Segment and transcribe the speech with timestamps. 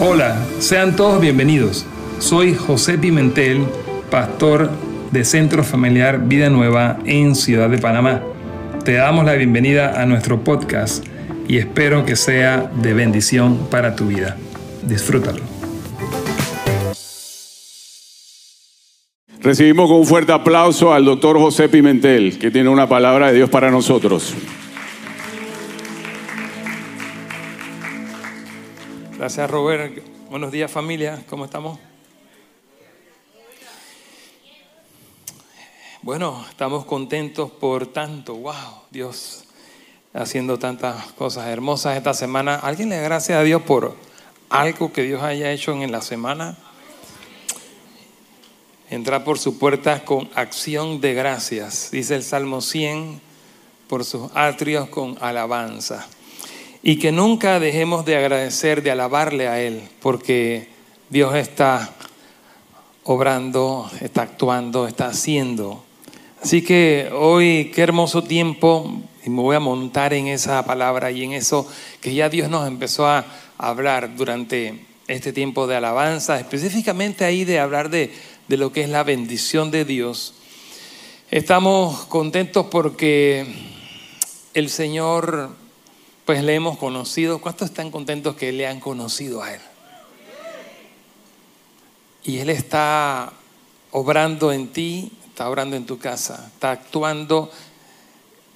[0.00, 1.84] Hola, sean todos bienvenidos.
[2.20, 3.64] Soy José Pimentel,
[4.12, 4.70] pastor
[5.10, 8.22] de Centro Familiar Vida Nueva en Ciudad de Panamá.
[8.84, 11.04] Te damos la bienvenida a nuestro podcast
[11.48, 14.36] y espero que sea de bendición para tu vida.
[14.84, 15.42] Disfrútalo.
[19.40, 23.50] Recibimos con un fuerte aplauso al doctor José Pimentel, que tiene una palabra de Dios
[23.50, 24.32] para nosotros.
[29.18, 30.00] Gracias Robert.
[30.30, 31.76] Buenos días familia, ¿cómo estamos?
[36.02, 39.42] Bueno, estamos contentos por tanto, wow, Dios
[40.14, 42.54] haciendo tantas cosas hermosas esta semana.
[42.54, 43.96] ¿Alguien le da gracias a Dios por
[44.50, 46.56] algo que Dios haya hecho en la semana?
[48.88, 53.20] Entrar por su puerta con acción de gracias, dice el Salmo 100,
[53.88, 56.06] por sus atrios con alabanza.
[56.82, 60.68] Y que nunca dejemos de agradecer, de alabarle a Él, porque
[61.10, 61.94] Dios está
[63.04, 65.82] obrando, está actuando, está haciendo.
[66.42, 71.24] Así que hoy, qué hermoso tiempo, y me voy a montar en esa palabra y
[71.24, 71.66] en eso
[72.00, 73.24] que ya Dios nos empezó a
[73.56, 78.12] hablar durante este tiempo de alabanza, específicamente ahí de hablar de,
[78.46, 80.34] de lo que es la bendición de Dios.
[81.30, 83.46] Estamos contentos porque
[84.54, 85.50] el Señor
[86.28, 87.40] pues le hemos conocido.
[87.40, 89.62] ¿Cuántos están contentos que le han conocido a Él?
[92.22, 93.32] Y Él está
[93.92, 97.50] obrando en ti, está obrando en tu casa, está actuando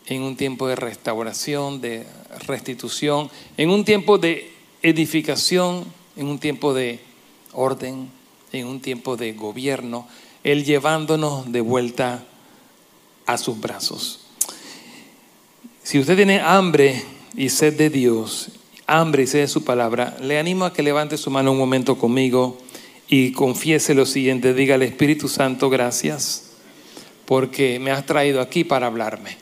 [0.04, 2.06] en un tiempo de restauración, de
[2.46, 7.00] restitución, en un tiempo de edificación, en un tiempo de
[7.54, 8.10] orden,
[8.52, 10.06] en un tiempo de gobierno,
[10.44, 12.22] Él llevándonos de vuelta
[13.24, 14.26] a sus brazos.
[15.82, 17.02] Si usted tiene hambre
[17.34, 18.50] y sed de Dios,
[18.86, 21.96] hambre y sed de su palabra, le animo a que levante su mano un momento
[21.96, 22.58] conmigo
[23.08, 26.50] y confiese lo siguiente, diga al Espíritu Santo gracias
[27.26, 29.36] porque me has traído aquí para hablarme.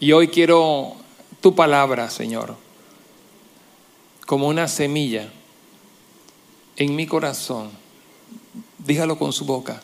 [0.00, 0.94] Y hoy quiero
[1.40, 2.56] tu palabra, Señor,
[4.26, 5.30] como una semilla
[6.76, 7.70] en mi corazón,
[8.78, 9.82] dígalo con su boca,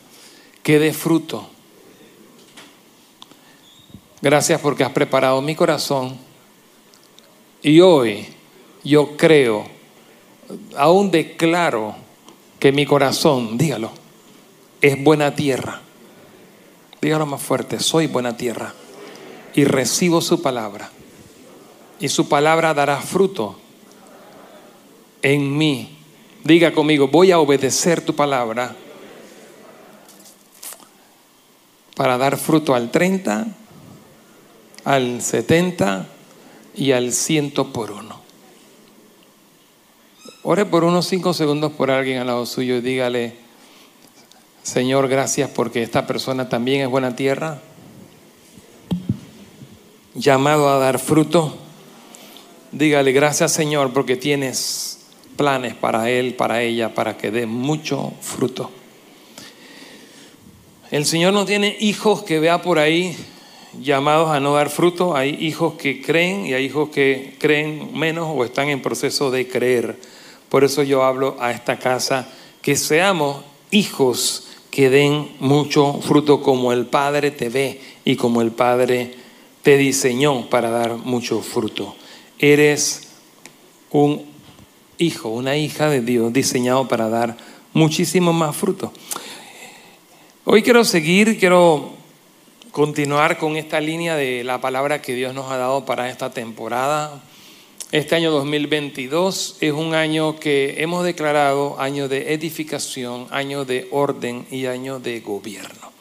[0.61, 1.49] que dé fruto.
[4.21, 6.30] Gracias porque has preparado mi corazón
[7.63, 8.27] y hoy
[8.83, 9.65] yo creo,
[10.75, 11.95] aún declaro
[12.59, 13.91] que mi corazón, dígalo,
[14.81, 15.81] es buena tierra.
[17.01, 18.73] Dígalo más fuerte, soy buena tierra.
[19.53, 20.89] Y recibo su palabra.
[21.99, 23.57] Y su palabra dará fruto
[25.21, 25.97] en mí.
[26.43, 28.75] Diga conmigo, voy a obedecer tu palabra
[31.95, 33.47] para dar fruto al 30,
[34.85, 36.07] al 70
[36.75, 38.21] y al ciento por uno.
[40.43, 43.35] Ore por unos cinco segundos por alguien al lado suyo y dígale,
[44.63, 47.61] Señor, gracias porque esta persona también es buena tierra,
[50.15, 51.57] llamado a dar fruto.
[52.71, 54.99] Dígale, gracias Señor porque tienes
[55.37, 58.71] planes para él, para ella, para que dé mucho fruto.
[60.89, 63.15] El Señor no tiene hijos que vea por ahí
[63.79, 68.27] llamados a no dar fruto, hay hijos que creen y hay hijos que creen menos
[68.29, 69.99] o están en proceso de creer.
[70.49, 72.27] Por eso yo hablo a esta casa
[72.61, 78.51] que seamos hijos que den mucho fruto como el Padre te ve y como el
[78.51, 79.13] Padre
[79.63, 81.95] te diseñó para dar mucho fruto.
[82.39, 83.09] Eres
[83.91, 84.25] un
[84.97, 87.37] hijo, una hija de Dios diseñado para dar
[87.73, 88.91] muchísimo más fruto.
[90.45, 92.00] Hoy quiero seguir, quiero
[92.71, 97.21] continuar con esta línea de la palabra que Dios nos ha dado para esta temporada.
[97.91, 104.45] Este año 2022 es un año que hemos declarado año de edificación, año de orden
[104.49, 105.91] y año de gobierno.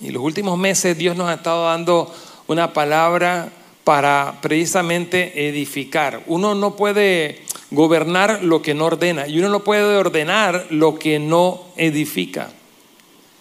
[0.00, 2.14] Y los últimos meses Dios nos ha estado dando
[2.46, 3.50] una palabra
[3.82, 6.22] para precisamente edificar.
[6.28, 7.40] Uno no puede
[7.72, 12.50] gobernar lo que no ordena y uno no puede ordenar lo que no edifica.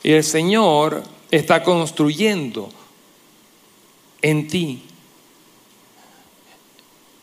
[0.02, 2.70] Y el Señor está construyendo
[4.22, 4.84] en ti.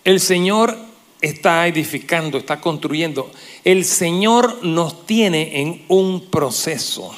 [0.05, 0.77] El Señor
[1.21, 3.31] está edificando, está construyendo.
[3.65, 7.15] El Señor nos tiene en un proceso.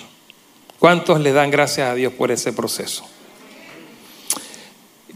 [0.78, 3.04] ¿Cuántos le dan gracias a Dios por ese proceso?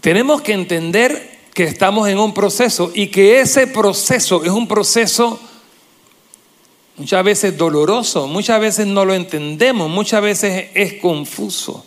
[0.00, 5.40] Tenemos que entender que estamos en un proceso y que ese proceso es un proceso
[6.96, 11.84] muchas veces doloroso, muchas veces no lo entendemos, muchas veces es confuso.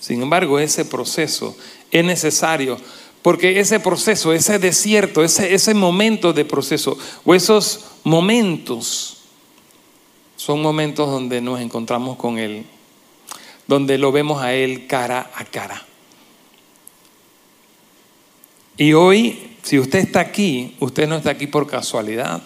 [0.00, 1.56] Sin embargo, ese proceso
[1.90, 2.78] es necesario
[3.22, 9.18] porque ese proceso, ese desierto, ese, ese momento de proceso o esos momentos
[10.36, 12.64] son momentos donde nos encontramos con Él,
[13.66, 15.84] donde lo vemos a Él cara a cara.
[18.76, 22.40] Y hoy, si usted está aquí, usted no está aquí por casualidad.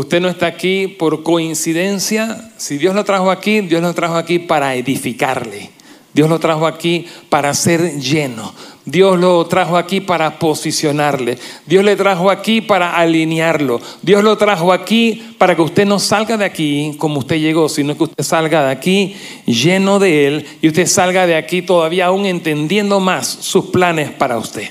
[0.00, 2.52] Usted no está aquí por coincidencia.
[2.56, 5.68] Si Dios lo trajo aquí, Dios lo trajo aquí para edificarle.
[6.14, 8.54] Dios lo trajo aquí para ser lleno.
[8.86, 11.36] Dios lo trajo aquí para posicionarle.
[11.66, 13.78] Dios le trajo aquí para alinearlo.
[14.00, 17.94] Dios lo trajo aquí para que usted no salga de aquí como usted llegó, sino
[17.94, 22.24] que usted salga de aquí lleno de Él y usted salga de aquí todavía aún
[22.24, 24.66] entendiendo más sus planes para usted.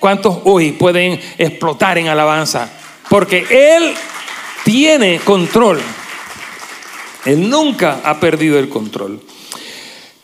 [0.00, 2.68] ¿Cuántos hoy pueden explotar en alabanza?
[3.08, 3.94] Porque Él
[4.64, 5.80] tiene control.
[7.24, 9.20] Él nunca ha perdido el control.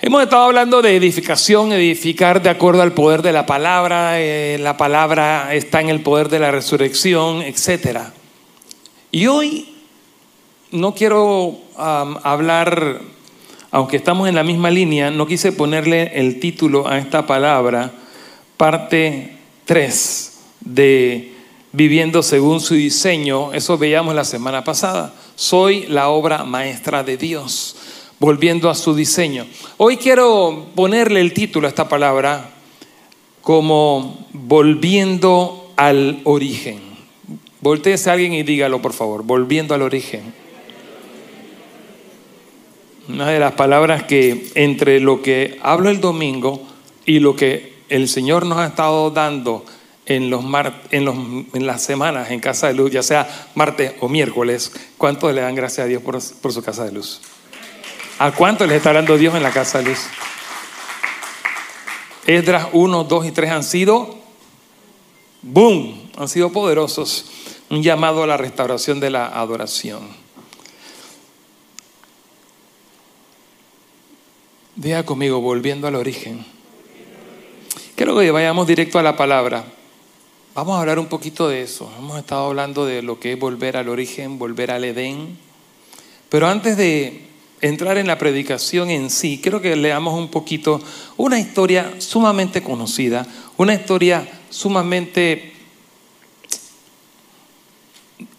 [0.01, 4.77] Hemos estado hablando de edificación, edificar de acuerdo al poder de la palabra, eh, la
[4.77, 7.99] palabra está en el poder de la resurrección, etc.
[9.11, 9.75] Y hoy
[10.71, 13.01] no quiero hablar,
[13.73, 17.93] aunque estamos en la misma línea, no quise ponerle el título a esta palabra,
[18.57, 21.38] parte 3 de
[21.73, 25.15] Viviendo según su diseño, eso veíamos la semana pasada.
[25.37, 27.77] Soy la obra maestra de Dios
[28.19, 29.47] volviendo a su diseño.
[29.77, 32.51] Hoy quiero ponerle el título a esta palabra
[33.43, 36.81] como volviendo al origen.
[37.61, 40.35] Volteese a alguien y dígalo, por favor, volviendo al origen.
[43.09, 46.63] Una de las palabras que entre lo que hablo el domingo
[47.07, 49.65] y lo que el Señor nos ha estado dando
[50.09, 50.43] en, los
[50.91, 55.43] en, en las semanas en Casa de Luz, ya sea martes o miércoles, ¿cuántos le
[55.43, 57.21] dan gracias a Dios por, por su Casa de Luz?
[58.19, 59.99] ¿A cuánto les está hablando Dios en la casa de Luz?
[62.27, 64.19] Esdras 1, 2 y 3 han sido,
[65.43, 67.27] boom, han sido poderosos.
[67.71, 70.09] Un llamado a la restauración de la adoración.
[74.75, 76.45] Diga conmigo, volviendo al origen.
[77.95, 79.65] Quiero que vayamos directo a la palabra.
[80.59, 81.89] Vamos a hablar un poquito de eso.
[81.97, 85.39] Hemos estado hablando de lo que es volver al origen, volver al Edén.
[86.29, 87.29] Pero antes de
[87.61, 90.81] entrar en la predicación en sí, quiero que leamos un poquito
[91.17, 93.25] una historia sumamente conocida,
[93.57, 95.53] una historia sumamente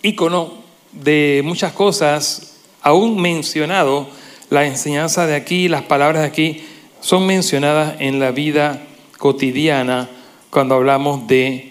[0.04, 0.56] ícono
[0.92, 4.10] de muchas cosas, aún mencionado,
[4.50, 6.66] la enseñanza de aquí, las palabras de aquí,
[7.00, 8.86] son mencionadas en la vida
[9.18, 10.10] cotidiana
[10.50, 11.69] cuando hablamos de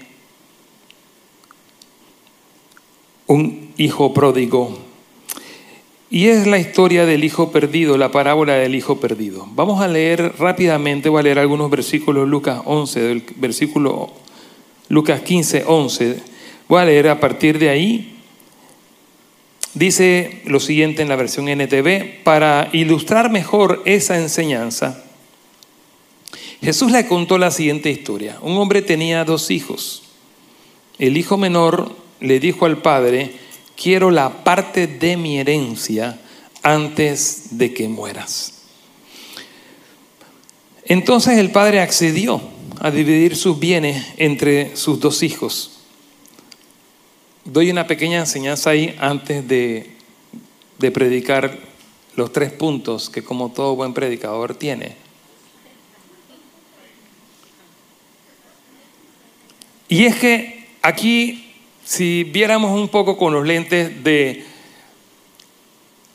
[3.28, 4.88] un hijo pródigo
[6.10, 9.46] y es la historia del hijo perdido, la parábola del hijo perdido.
[9.52, 14.10] Vamos a leer rápidamente, voy a leer algunos versículos, Lucas 11, del versículo
[14.88, 16.22] Lucas 15, 11.
[16.66, 18.14] Voy a leer a partir de ahí.
[19.74, 25.04] Dice lo siguiente en la versión NTV, para ilustrar mejor esa enseñanza,
[26.62, 28.38] Jesús le contó la siguiente historia.
[28.40, 30.04] Un hombre tenía dos hijos.
[30.98, 33.32] El hijo menor le dijo al padre,
[33.76, 36.20] quiero la parte de mi herencia
[36.62, 38.55] antes de que mueras.
[40.85, 42.41] Entonces el padre accedió
[42.81, 45.81] a dividir sus bienes entre sus dos hijos.
[47.44, 49.91] Doy una pequeña enseñanza ahí antes de,
[50.79, 51.58] de predicar
[52.17, 54.96] los tres puntos que como todo buen predicador tiene.
[59.89, 61.47] Y es que aquí
[61.88, 64.44] si viéramos un poco con los lentes de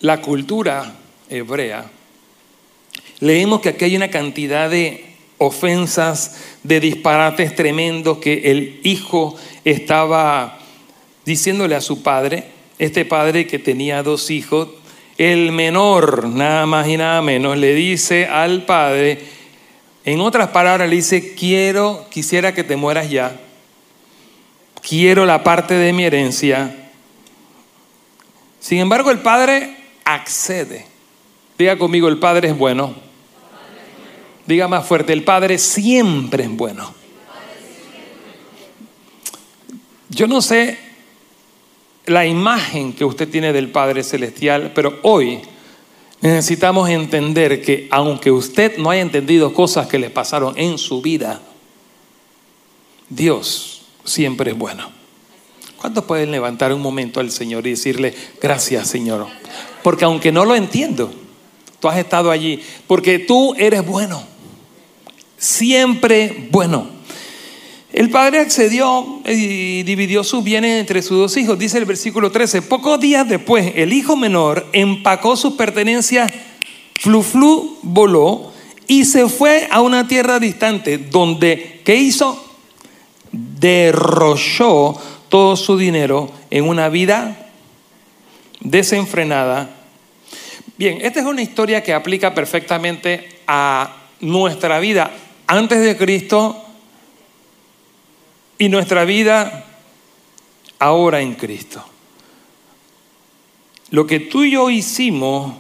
[0.02, 0.98] la cultura
[1.32, 1.90] hebrea,
[3.20, 5.04] leemos que aquí hay una cantidad de
[5.40, 10.60] ofensas, de disparates tremendos que el hijo estaba
[11.26, 12.44] diciéndole a su padre,
[12.78, 14.70] este padre que tenía dos hijos,
[15.18, 19.18] el menor, nada más y nada menos, le dice al padre,
[20.06, 23.40] en otras palabras le dice, quiero, quisiera que te mueras ya,
[24.88, 26.92] quiero la parte de mi herencia.
[28.60, 30.86] Sin embargo, el Padre accede.
[31.58, 32.94] Diga conmigo, el Padre es bueno.
[34.46, 36.94] Diga más fuerte, el Padre siempre es bueno.
[40.10, 40.78] Yo no sé
[42.06, 45.42] la imagen que usted tiene del Padre Celestial, pero hoy
[46.22, 51.42] necesitamos entender que aunque usted no haya entendido cosas que le pasaron en su vida,
[53.10, 53.73] Dios
[54.04, 54.92] siempre es bueno.
[55.78, 59.28] ¿Cuántos pueden levantar un momento al Señor y decirle, gracias Señor?
[59.84, 61.14] Porque aunque no lo entiendo,
[61.80, 64.24] tú has estado allí, porque tú eres bueno,
[65.38, 66.88] siempre bueno.
[67.92, 71.60] El padre accedió y dividió sus bienes entre sus dos hijos.
[71.60, 76.32] Dice el versículo 13, pocos días después el hijo menor empacó sus pertenencias,
[77.00, 78.54] flu flu voló
[78.88, 82.53] y se fue a una tierra distante donde, ¿qué hizo?
[83.64, 87.50] Derrochó todo su dinero en una vida
[88.60, 89.70] desenfrenada.
[90.78, 95.12] Bien, esta es una historia que aplica perfectamente a nuestra vida
[95.48, 96.62] antes de Cristo
[98.58, 99.66] y nuestra vida
[100.78, 101.86] ahora en Cristo.
[103.92, 105.54] Lo que tú y yo hicimos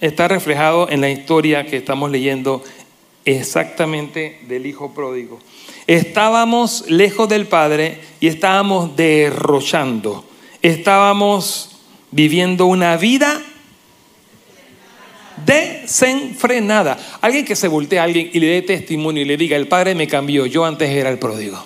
[0.00, 2.64] está reflejado en la historia que estamos leyendo
[3.24, 5.38] exactamente del Hijo Pródigo.
[5.86, 10.24] Estábamos lejos del Padre y estábamos derrochando.
[10.62, 11.78] Estábamos
[12.10, 13.40] viviendo una vida
[15.44, 16.98] desenfrenada.
[17.20, 19.94] Alguien que se voltee a alguien y le dé testimonio y le diga, el Padre
[19.94, 21.64] me cambió, yo antes era el pródigo.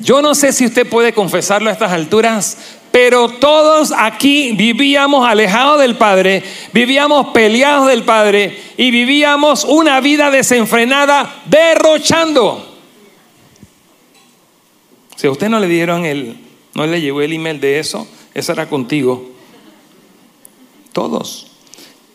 [0.00, 2.56] Yo no sé si usted puede confesarlo a estas alturas,
[2.90, 6.42] pero todos aquí vivíamos alejados del Padre,
[6.72, 12.76] vivíamos peleados del Padre y vivíamos una vida desenfrenada, derrochando.
[15.16, 16.38] Si a usted no le dieron el,
[16.74, 19.30] no le llegó el email de eso, eso era contigo.
[20.92, 21.48] Todos.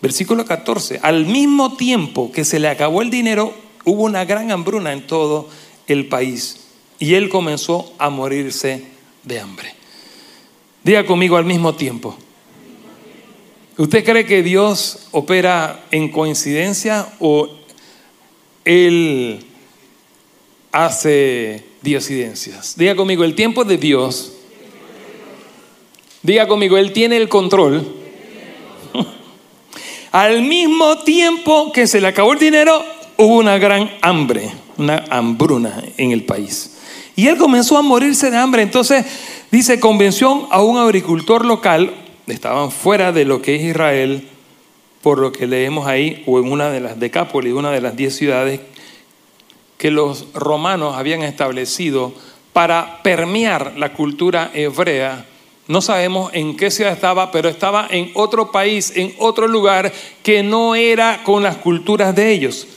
[0.01, 0.99] Versículo 14.
[1.01, 3.53] Al mismo tiempo que se le acabó el dinero,
[3.85, 5.49] hubo una gran hambruna en todo
[5.87, 6.67] el país
[6.99, 8.85] y él comenzó a morirse
[9.23, 9.82] de hambre.
[10.83, 12.17] Diga conmigo al mismo tiempo.
[13.77, 17.49] ¿Usted cree que Dios opera en coincidencia o
[18.65, 19.43] Él
[20.71, 22.75] hace diosidencias?
[22.77, 24.33] Diga conmigo, el tiempo de Dios.
[26.21, 27.95] Diga conmigo, Él tiene el control.
[30.11, 32.83] Al mismo tiempo que se le acabó el dinero,
[33.17, 36.72] hubo una gran hambre, una hambruna en el país.
[37.15, 38.61] Y él comenzó a morirse de hambre.
[38.61, 39.05] Entonces,
[39.51, 41.93] dice, convenció a un agricultor local,
[42.27, 44.27] estaban fuera de lo que es Israel,
[45.01, 48.15] por lo que leemos ahí, o en una de las Decápolis, una de las diez
[48.15, 48.61] ciudades
[49.77, 52.13] que los romanos habían establecido
[52.53, 55.25] para permear la cultura hebrea.
[55.67, 59.91] No sabemos en qué ciudad estaba, pero estaba en otro país, en otro lugar
[60.23, 62.67] que no era con las culturas de ellos.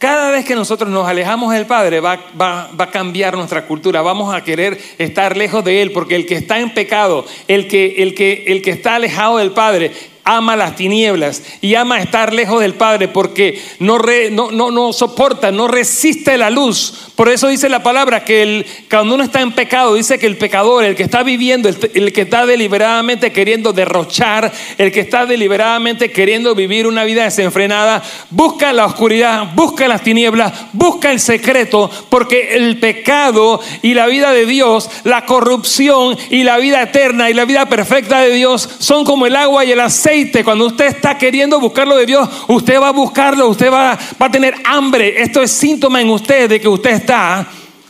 [0.00, 4.42] Cada vez que nosotros nos alejamos del Padre va, a cambiar nuestra cultura, vamos a
[4.42, 8.44] querer estar lejos de Él, porque el que está en pecado, el que, el que,
[8.46, 9.92] el que está alejado del Padre,
[10.24, 13.98] ama las tinieblas y ama estar lejos del Padre porque no,
[14.30, 17.12] no, no, no, soporta, no resiste la luz.
[17.16, 20.38] Por eso dice la palabra que el, cuando uno está en pecado, dice que el
[20.38, 26.12] pecador, el que está viviendo, el, que está deliberadamente queriendo derrochar, el que está deliberadamente
[26.12, 32.54] queriendo vivir una vida desenfrenada, busca la oscuridad, busca las tinieblas, busca el secreto, porque
[32.54, 37.44] el pecado y la vida de Dios, la corrupción y la vida eterna y la
[37.44, 41.58] vida perfecta de Dios son como el agua y el aceite cuando usted está queriendo
[41.60, 45.22] buscarlo de Dios, usted va a buscarlo, usted va, va a tener hambre.
[45.22, 47.46] Esto es síntoma en usted de que usted está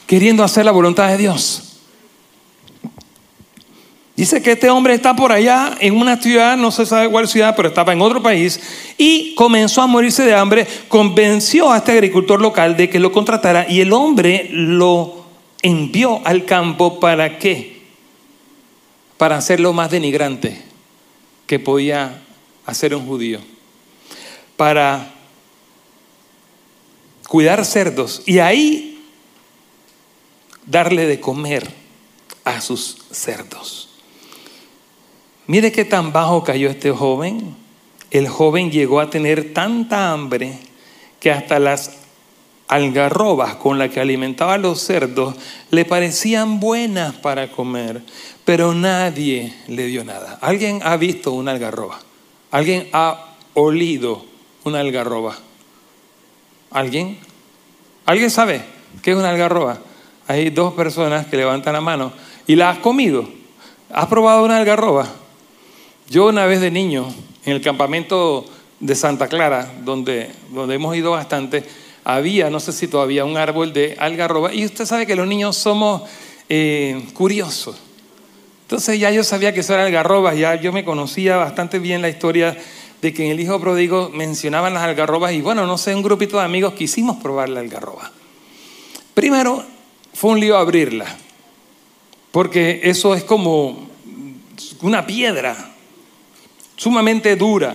[0.07, 1.67] queriendo hacer la voluntad de Dios.
[4.17, 7.55] Dice que este hombre está por allá en una ciudad, no se sabe cuál ciudad,
[7.57, 8.61] pero estaba en otro país
[8.99, 10.67] y comenzó a morirse de hambre.
[10.89, 15.25] Convenció a este agricultor local de que lo contratara y el hombre lo
[15.63, 17.81] envió al campo para qué?
[19.17, 20.70] Para hacerlo más denigrante
[21.51, 22.23] que podía
[22.65, 23.41] hacer un judío
[24.57, 25.13] para
[27.27, 29.03] cuidar cerdos y ahí
[30.65, 31.69] darle de comer
[32.45, 33.89] a sus cerdos.
[35.49, 37.57] Mire qué tan bajo cayó este joven.
[38.13, 40.57] El joven llegó a tener tanta hambre
[41.19, 41.97] que hasta las
[42.69, 45.35] algarrobas con las que alimentaba a los cerdos
[45.73, 48.03] le parecían buenas para comer
[48.51, 50.37] pero nadie le dio nada.
[50.41, 52.01] ¿Alguien ha visto una algarroba?
[52.51, 54.25] ¿Alguien ha olido
[54.65, 55.39] una algarroba?
[56.73, 57.17] ¿Alguien?
[58.07, 58.61] ¿Alguien sabe
[59.03, 59.79] qué es una algarroba?
[60.27, 62.13] Hay dos personas que levantan la mano
[62.45, 63.29] y la has comido.
[63.89, 65.07] ¿Has probado una algarroba?
[66.09, 67.07] Yo una vez de niño,
[67.45, 68.47] en el campamento
[68.81, 71.63] de Santa Clara, donde, donde hemos ido bastante,
[72.03, 74.53] había, no sé si todavía, un árbol de algarroba.
[74.53, 76.03] Y usted sabe que los niños somos
[76.49, 77.77] eh, curiosos.
[78.71, 82.09] Entonces ya yo sabía que eso era algarrobas, ya yo me conocía bastante bien la
[82.09, 82.57] historia
[83.03, 86.37] de que en el hijo pródigo mencionaban las algarrobas y bueno, no sé, un grupito
[86.37, 88.13] de amigos quisimos probar la algarroba.
[89.13, 89.65] Primero,
[90.15, 91.05] fue un lío abrirla,
[92.31, 93.89] porque eso es como
[94.83, 95.73] una piedra
[96.77, 97.75] sumamente dura,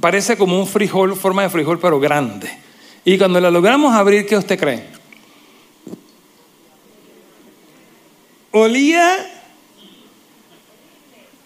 [0.00, 2.50] parece como un frijol, forma de frijol, pero grande.
[3.04, 4.86] Y cuando la logramos abrir, ¿qué usted cree?
[8.52, 9.40] Olía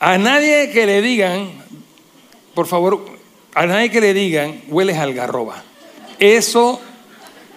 [0.00, 1.50] a nadie que le digan,
[2.54, 3.04] por favor,
[3.54, 5.62] a nadie que le digan, hueles algarroba.
[6.18, 6.80] Eso,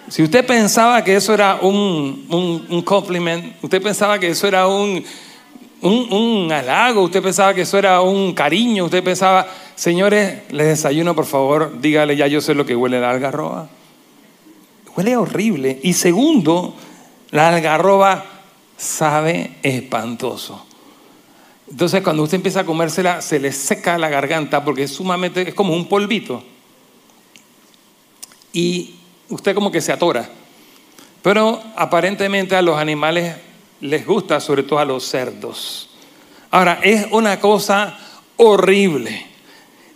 [0.08, 4.66] si usted pensaba que eso era un, un, un compliment, usted pensaba que eso era
[4.66, 5.04] un,
[5.82, 11.14] un, un halago, usted pensaba que eso era un cariño, usted pensaba, señores, les desayuno,
[11.14, 13.68] por favor, dígale, ya yo sé lo que huele la algarroba.
[14.96, 15.78] Huele horrible.
[15.82, 16.74] Y segundo,
[17.30, 18.24] la algarroba
[18.76, 20.66] sabe espantoso.
[21.70, 25.54] Entonces, cuando usted empieza a comérsela, se le seca la garganta porque es sumamente, es
[25.54, 26.42] como un polvito.
[28.52, 28.96] Y
[29.28, 30.28] usted como que se atora.
[31.22, 33.36] Pero aparentemente a los animales
[33.80, 35.90] les gusta, sobre todo a los cerdos.
[36.50, 37.96] Ahora, es una cosa
[38.36, 39.26] horrible.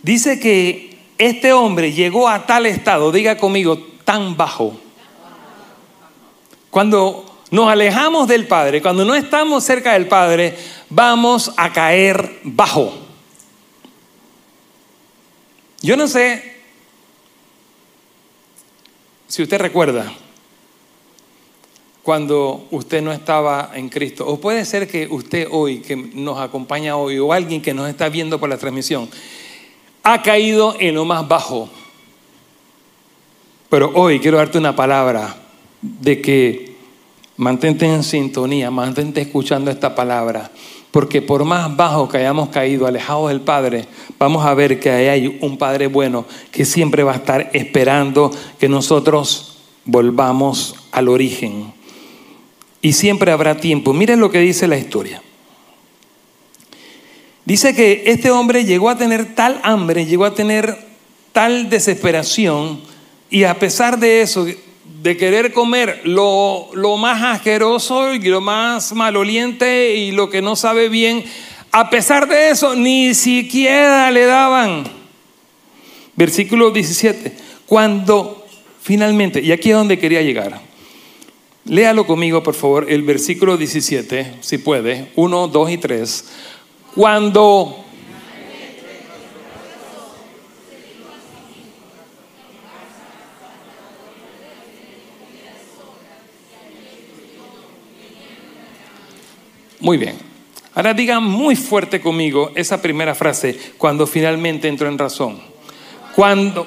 [0.01, 4.79] Dice que este hombre llegó a tal estado, diga conmigo, tan bajo.
[6.69, 10.57] Cuando nos alejamos del Padre, cuando no estamos cerca del Padre,
[10.89, 12.93] vamos a caer bajo.
[15.81, 16.55] Yo no sé
[19.27, 20.11] si usted recuerda
[22.05, 26.97] cuando usted no estaba en Cristo, o puede ser que usted hoy, que nos acompaña
[26.97, 29.09] hoy, o alguien que nos está viendo por la transmisión,
[30.03, 31.67] ha caído en lo más bajo.
[33.69, 35.35] Pero hoy quiero darte una palabra
[35.81, 36.75] de que
[37.37, 40.51] mantente en sintonía, mantente escuchando esta palabra,
[40.95, 43.85] porque por más bajo que hayamos caído, alejados del Padre,
[44.17, 48.69] vamos a ver que hay un Padre bueno que siempre va a estar esperando que
[48.69, 51.73] nosotros volvamos al origen.
[52.81, 53.91] Y siempre habrá tiempo.
[53.91, 55.21] Miren lo que dice la historia.
[57.43, 60.77] Dice que este hombre llegó a tener tal hambre, llegó a tener
[61.33, 62.79] tal desesperación,
[63.29, 64.47] y a pesar de eso,
[65.01, 70.55] de querer comer lo, lo más asqueroso y lo más maloliente y lo que no
[70.55, 71.23] sabe bien,
[71.71, 74.83] a pesar de eso, ni siquiera le daban.
[76.15, 77.35] Versículo 17.
[77.65, 78.45] Cuando
[78.81, 80.61] finalmente, y aquí es donde quería llegar.
[81.65, 86.25] Léalo conmigo, por favor, el versículo 17, si puede, 1, 2 y 3.
[86.93, 87.84] Cuando
[99.85, 100.17] Muy bien.
[100.73, 105.39] Ahora digan muy fuerte conmigo esa primera frase, cuando finalmente entró en razón.
[106.15, 106.65] Cuando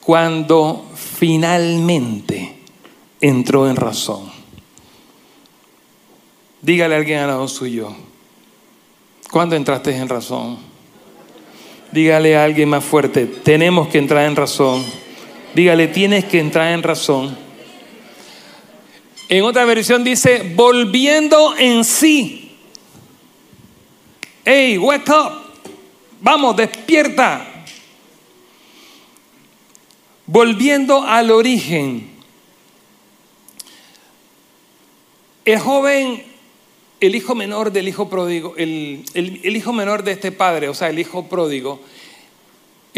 [0.00, 2.58] cuando finalmente
[3.18, 4.30] entró en razón.
[6.60, 7.96] Dígale a alguien al lado suyo,
[9.30, 10.58] ¿cuándo entraste en razón?
[11.92, 14.84] Dígale a alguien más fuerte, tenemos que entrar en razón.
[15.54, 17.47] Dígale, tienes que entrar en razón.
[19.28, 22.56] En otra versión dice, volviendo en sí.
[24.44, 25.32] Hey, wake up.
[26.20, 27.46] Vamos, despierta.
[30.24, 32.10] Volviendo al origen.
[35.44, 36.24] El joven,
[37.00, 40.74] el hijo menor del hijo pródigo, el, el, el, hijo menor de este padre, o
[40.74, 41.80] sea, el hijo pródigo,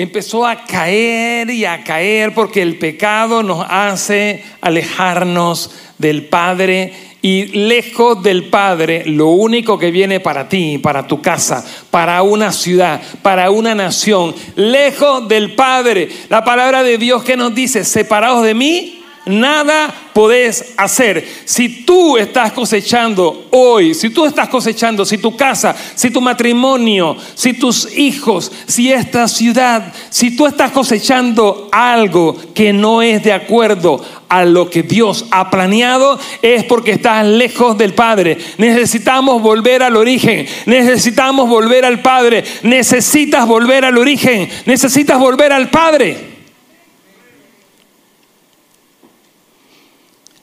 [0.03, 7.47] empezó a caer y a caer porque el pecado nos hace alejarnos del Padre y
[7.47, 13.03] lejos del Padre, lo único que viene para ti, para tu casa, para una ciudad,
[13.23, 18.55] para una nación, lejos del Padre, la palabra de Dios que nos dice, separados de
[18.55, 19.00] mí,
[19.31, 21.27] nada podés hacer.
[21.45, 27.17] Si tú estás cosechando hoy, si tú estás cosechando, si tu casa, si tu matrimonio,
[27.35, 33.33] si tus hijos, si esta ciudad, si tú estás cosechando algo que no es de
[33.33, 38.39] acuerdo a lo que Dios ha planeado, es porque estás lejos del Padre.
[38.59, 45.71] Necesitamos volver al origen, necesitamos volver al Padre, necesitas volver al origen, necesitas volver al
[45.71, 46.30] Padre.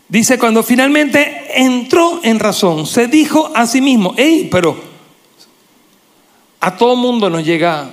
[0.10, 4.78] Dice, cuando finalmente entró en razón, se dijo a sí mismo, hey, pero
[6.62, 7.92] a todo mundo nos llega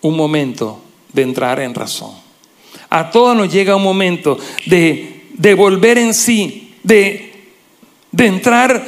[0.00, 0.80] un momento
[1.12, 2.12] de entrar en razón.
[2.90, 7.52] A todos nos llega un momento de, de volver en sí, de,
[8.10, 8.84] de entrar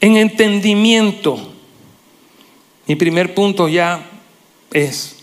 [0.00, 1.54] en entendimiento.
[2.86, 4.10] Mi primer punto ya
[4.72, 5.16] es,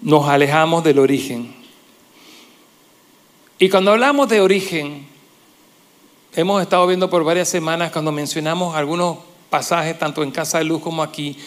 [0.00, 1.55] nos alejamos del origen.
[3.58, 5.06] Y cuando hablamos de origen,
[6.34, 10.82] hemos estado viendo por varias semanas cuando mencionamos algunos pasajes, tanto en Casa de Luz
[10.82, 11.38] como aquí,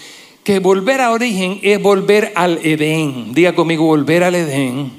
[0.44, 3.34] que volver a origen es volver al Edén.
[3.34, 4.92] Diga conmigo, volver al Edén.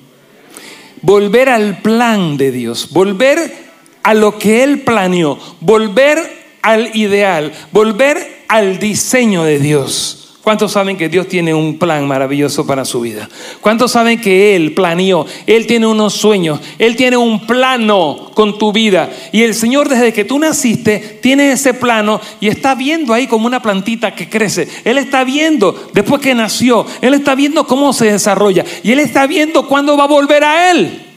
[1.02, 2.90] Volver al plan de Dios.
[2.90, 3.70] Volver
[4.02, 6.18] a lo que Él planeó, volver
[6.62, 10.29] al ideal, volver al diseño de Dios.
[10.42, 13.28] ¿Cuántos saben que Dios tiene un plan maravilloso para su vida?
[13.60, 15.26] ¿Cuántos saben que Él planeó?
[15.46, 19.10] Él tiene unos sueños, Él tiene un plano con tu vida.
[19.32, 23.46] Y el Señor desde que tú naciste tiene ese plano y está viendo ahí como
[23.46, 24.66] una plantita que crece.
[24.84, 29.26] Él está viendo después que nació, Él está viendo cómo se desarrolla y Él está
[29.26, 31.09] viendo cuándo va a volver a Él.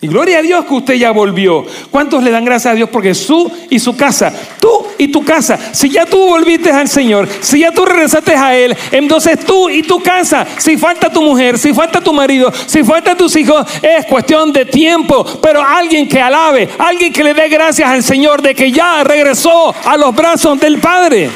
[0.00, 1.66] Y gloria a Dios que usted ya volvió.
[1.90, 5.58] ¿Cuántos le dan gracias a Dios porque su y su casa, tú y tu casa,
[5.72, 9.82] si ya tú volviste al Señor, si ya tú regresaste a Él, entonces tú y
[9.82, 14.06] tu casa, si falta tu mujer, si falta tu marido, si falta tus hijos, es
[14.06, 15.24] cuestión de tiempo.
[15.42, 19.74] Pero alguien que alabe, alguien que le dé gracias al Señor de que ya regresó
[19.84, 21.28] a los brazos del Padre.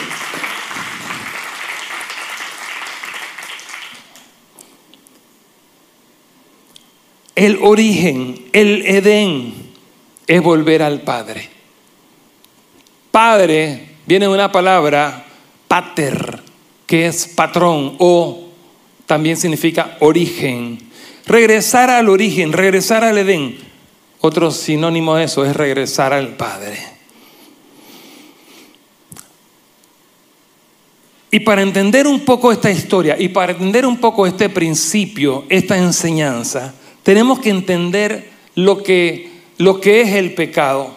[7.34, 9.54] El origen, el Edén,
[10.26, 11.48] es volver al Padre.
[13.10, 15.24] Padre viene de una palabra
[15.68, 16.40] pater,
[16.86, 18.48] que es patrón o
[19.06, 20.78] también significa origen.
[21.26, 23.58] Regresar al origen, regresar al Edén.
[24.20, 26.78] Otro sinónimo de eso es regresar al Padre.
[31.30, 35.78] Y para entender un poco esta historia y para entender un poco este principio, esta
[35.78, 40.94] enseñanza, tenemos que entender lo que, lo que es el pecado.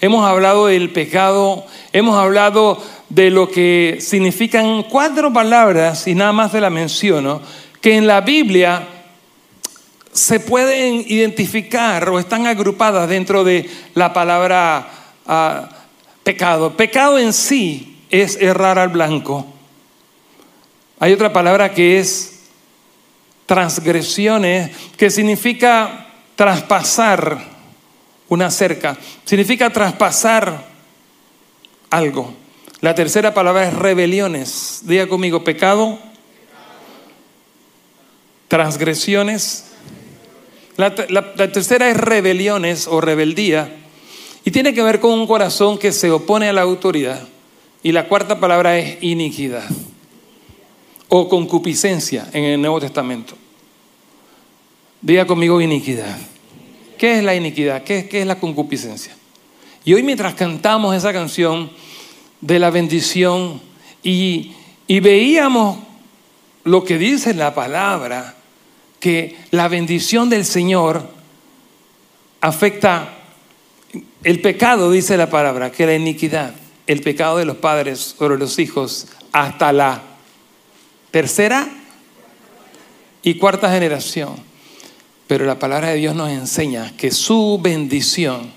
[0.00, 6.52] Hemos hablado del pecado, hemos hablado de lo que significan cuatro palabras, y nada más
[6.52, 7.40] de la menciono,
[7.80, 8.88] que en la Biblia
[10.12, 14.88] se pueden identificar o están agrupadas dentro de la palabra
[15.26, 15.68] ah,
[16.22, 16.76] pecado.
[16.76, 19.46] Pecado en sí es errar al blanco.
[21.00, 22.33] Hay otra palabra que es
[23.46, 27.38] transgresiones, que significa traspasar
[28.28, 30.66] una cerca, significa traspasar
[31.90, 32.34] algo.
[32.80, 34.82] La tercera palabra es rebeliones.
[34.84, 35.98] Diga conmigo, pecado,
[38.48, 39.66] transgresiones.
[40.76, 43.72] La, la, tercera es rebeliones o rebeldía
[44.44, 47.28] y tiene que ver con un corazón que se opone a la autoridad.
[47.82, 49.68] Y la cuarta palabra es iniquidad
[51.16, 53.36] o concupiscencia en el Nuevo Testamento.
[55.00, 56.18] Diga conmigo iniquidad.
[56.98, 57.84] ¿Qué es la iniquidad?
[57.84, 59.14] ¿Qué, es la concupiscencia?
[59.84, 61.70] Y hoy mientras cantamos esa canción
[62.40, 63.60] de la bendición
[64.02, 64.54] y,
[64.88, 65.78] y veíamos
[66.64, 68.34] lo que dice la palabra,
[68.98, 71.08] que la bendición del Señor
[72.40, 73.18] afecta
[74.24, 76.56] el pecado, dice la palabra, que la iniquidad,
[76.88, 80.13] el pecado de los padres sobre los hijos, hasta la
[81.14, 81.68] tercera
[83.22, 84.34] y cuarta generación.
[85.28, 88.50] Pero la palabra de Dios nos enseña que su bendición,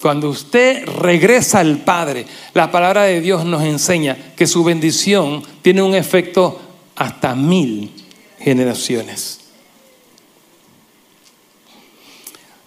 [0.00, 5.82] cuando usted regresa al Padre, la palabra de Dios nos enseña que su bendición tiene
[5.82, 6.62] un efecto
[6.96, 7.92] hasta mil
[8.38, 9.40] generaciones.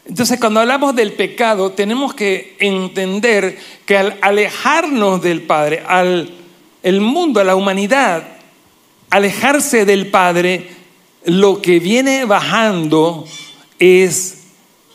[0.06, 6.32] Entonces, cuando hablamos del pecado, tenemos que entender que al alejarnos del Padre, al
[6.84, 8.40] el mundo, a la humanidad,
[9.12, 10.69] alejarse del Padre,
[11.26, 13.28] lo que viene bajando
[13.78, 14.38] es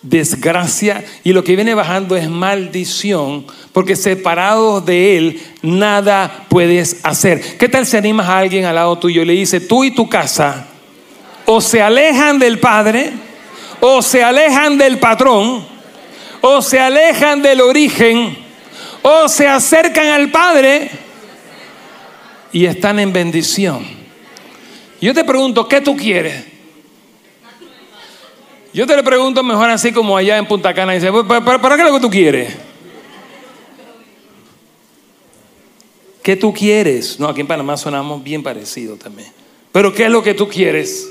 [0.03, 7.59] desgracia y lo que viene bajando es maldición, porque separados de Él nada puedes hacer.
[7.59, 10.09] ¿Qué tal si animas a alguien al lado tuyo y le dice, tú y tu
[10.09, 10.67] casa
[11.45, 13.13] o se alejan del Padre,
[13.81, 15.65] o se alejan del patrón,
[16.41, 18.37] o se alejan del origen,
[19.03, 20.91] o se acercan al Padre
[22.53, 24.06] y están en bendición?
[25.07, 26.47] Yo te pregunto, ¿qué tú quieres?
[28.75, 30.95] Yo te le pregunto mejor así como allá en Punta Cana.
[30.95, 32.57] Dice, ¿para, para qué es lo que tú quieres?
[36.25, 37.21] ¿Qué tú quieres?
[37.21, 39.29] No, aquí en Panamá sonamos bien parecidos también.
[39.71, 41.09] Pero ¿qué es lo que tú quieres?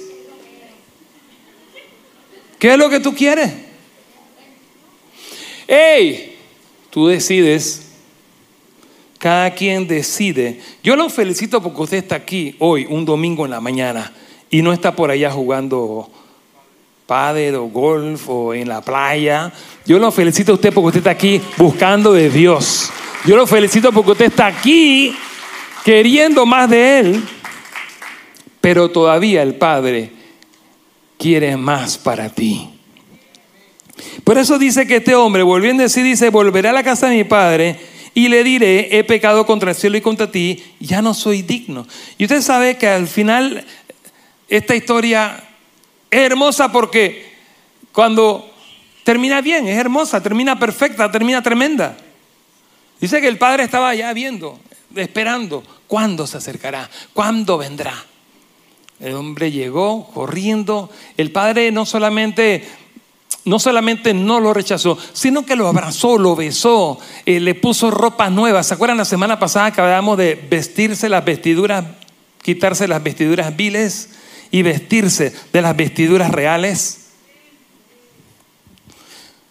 [2.59, 3.49] ¿Qué es lo que tú quieres?
[5.69, 6.37] ¡Ey!
[6.89, 7.84] Tú decides
[9.17, 10.59] cada quien decide.
[10.83, 14.11] Yo lo felicito porque usted está aquí hoy, un domingo en la mañana,
[14.49, 16.09] y no está por allá jugando
[17.05, 19.51] pádel o golf o en la playa.
[19.85, 22.89] Yo lo felicito a usted porque usted está aquí buscando de Dios.
[23.25, 25.15] Yo lo felicito porque usted está aquí
[25.83, 27.23] queriendo más de Él,
[28.61, 30.11] pero todavía el Padre
[31.17, 32.69] quiere más para ti.
[34.23, 37.17] Por eso dice que este hombre, volviendo a decir, dice, volveré a la casa de
[37.17, 37.79] mi Padre
[38.15, 41.85] y le diré, he pecado contra el cielo y contra ti, ya no soy digno.
[42.17, 43.65] Y usted sabe que al final
[44.47, 45.43] esta historia
[46.09, 47.29] es hermosa porque
[47.91, 48.49] cuando
[49.03, 51.97] termina bien, es hermosa, termina perfecta, termina tremenda.
[53.01, 54.61] Dice que el padre estaba ya viendo,
[54.95, 56.89] esperando, ¿cuándo se acercará?
[57.13, 58.05] ¿Cuándo vendrá?
[59.01, 60.89] El hombre llegó corriendo.
[61.17, 62.65] El padre no solamente
[63.45, 68.29] no solamente no lo rechazó, sino que lo abrazó, lo besó, eh, le puso ropa
[68.29, 68.63] nueva.
[68.63, 71.85] ¿Se acuerdan la semana pasada que hablábamos de vestirse las vestiduras,
[72.41, 74.09] quitarse las vestiduras viles
[74.51, 77.01] y vestirse de las vestiduras reales?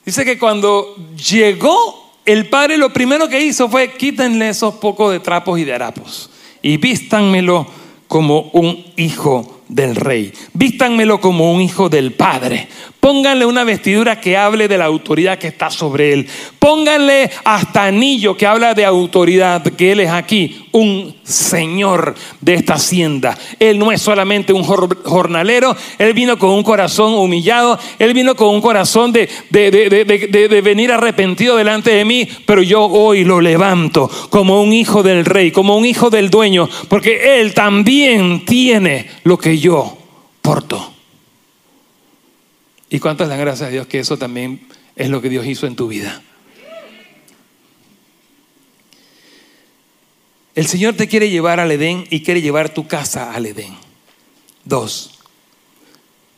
[0.04, 5.20] Dice que cuando llegó el padre, lo primero que hizo fue quítenle esos pocos de
[5.20, 6.30] trapos y de harapos
[6.62, 7.66] y vístanmelo
[8.08, 10.32] como un hijo del rey.
[10.52, 12.68] Vístanmelo como un hijo del Padre.
[13.00, 16.26] Pónganle una vestidura que hable de la autoridad que está sobre él.
[16.58, 22.74] Pónganle hasta anillo que habla de autoridad, que él es aquí un señor de esta
[22.74, 23.36] hacienda.
[23.60, 28.48] Él no es solamente un jornalero, él vino con un corazón humillado, él vino con
[28.48, 33.40] un corazón de, de, de, de venir arrepentido delante de mí, pero yo hoy lo
[33.40, 39.06] levanto como un hijo del rey, como un hijo del dueño, porque él también tiene
[39.24, 39.98] lo que yo
[40.42, 40.92] porto.
[42.90, 45.76] ¿Y cuántas dan gracias a Dios que eso también es lo que Dios hizo en
[45.76, 46.22] tu vida?
[50.54, 53.74] El Señor te quiere llevar al Edén y quiere llevar tu casa al Edén.
[54.64, 55.18] Dos.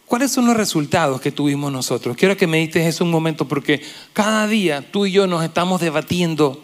[0.06, 2.16] ¿Cuáles son los resultados que tuvimos nosotros?
[2.16, 6.62] Quiero que medites eso un momento porque cada día tú y yo nos estamos debatiendo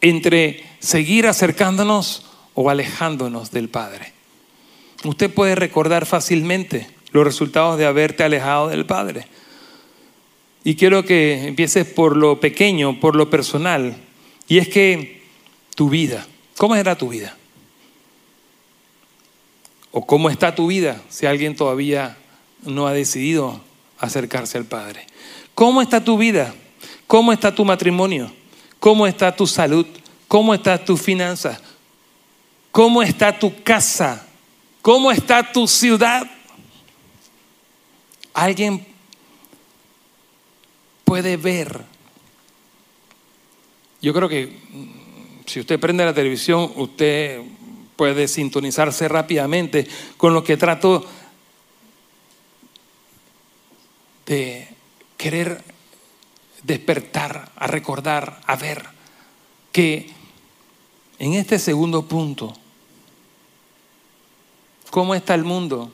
[0.00, 4.13] entre seguir acercándonos o alejándonos del Padre.
[5.04, 9.26] Usted puede recordar fácilmente los resultados de haberte alejado del Padre.
[10.64, 13.96] Y quiero que empieces por lo pequeño, por lo personal.
[14.48, 15.22] Y es que
[15.74, 17.36] tu vida, ¿cómo era tu vida?
[19.90, 22.16] ¿O cómo está tu vida si alguien todavía
[22.62, 23.60] no ha decidido
[23.98, 25.06] acercarse al Padre?
[25.54, 26.54] ¿Cómo está tu vida?
[27.06, 28.32] ¿Cómo está tu matrimonio?
[28.80, 29.86] ¿Cómo está tu salud?
[30.26, 31.60] ¿Cómo está tu finanzas?
[32.72, 34.23] ¿Cómo está tu casa?
[34.84, 36.30] ¿Cómo está tu ciudad?
[38.34, 38.86] Alguien
[41.06, 41.86] puede ver.
[44.02, 47.40] Yo creo que mm, si usted prende la televisión, usted
[47.96, 51.06] puede sintonizarse rápidamente con lo que trato
[54.26, 54.68] de
[55.16, 55.64] querer
[56.62, 58.84] despertar, a recordar, a ver
[59.72, 60.10] que
[61.18, 62.54] en este segundo punto,
[64.94, 65.90] ¿cómo está el mundo?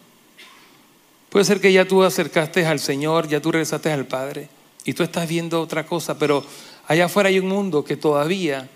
[1.30, 4.50] Puede ser que ya tú acercaste al Señor, ya tú regresaste al Padre
[4.84, 6.44] y tú estás viendo otra cosa, pero
[6.86, 8.68] allá afuera hay un mundo que todavía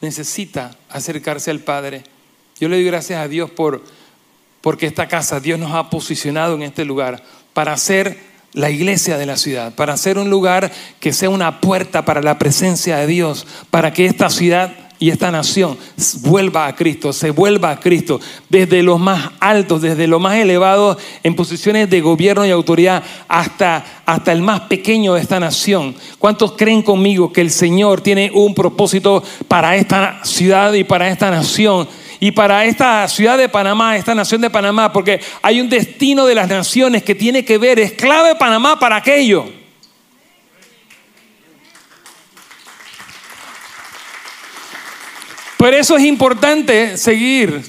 [0.00, 2.04] necesita acercarse al Padre.
[2.60, 3.82] Yo le doy gracias a Dios por
[4.60, 8.16] porque esta casa Dios nos ha posicionado en este lugar para ser
[8.52, 12.38] la iglesia de la ciudad, para ser un lugar que sea una puerta para la
[12.38, 15.76] presencia de Dios, para que esta ciudad y esta nación
[16.22, 20.98] vuelva a Cristo, se vuelva a Cristo, desde los más altos, desde los más elevados
[21.22, 25.94] en posiciones de gobierno y autoridad hasta, hasta el más pequeño de esta nación.
[26.18, 31.30] ¿Cuántos creen conmigo que el Señor tiene un propósito para esta ciudad y para esta
[31.30, 31.88] nación?
[32.20, 36.34] Y para esta ciudad de Panamá, esta nación de Panamá, porque hay un destino de
[36.34, 39.63] las naciones que tiene que ver, es clave Panamá para aquello.
[45.56, 47.64] Por eso es importante seguir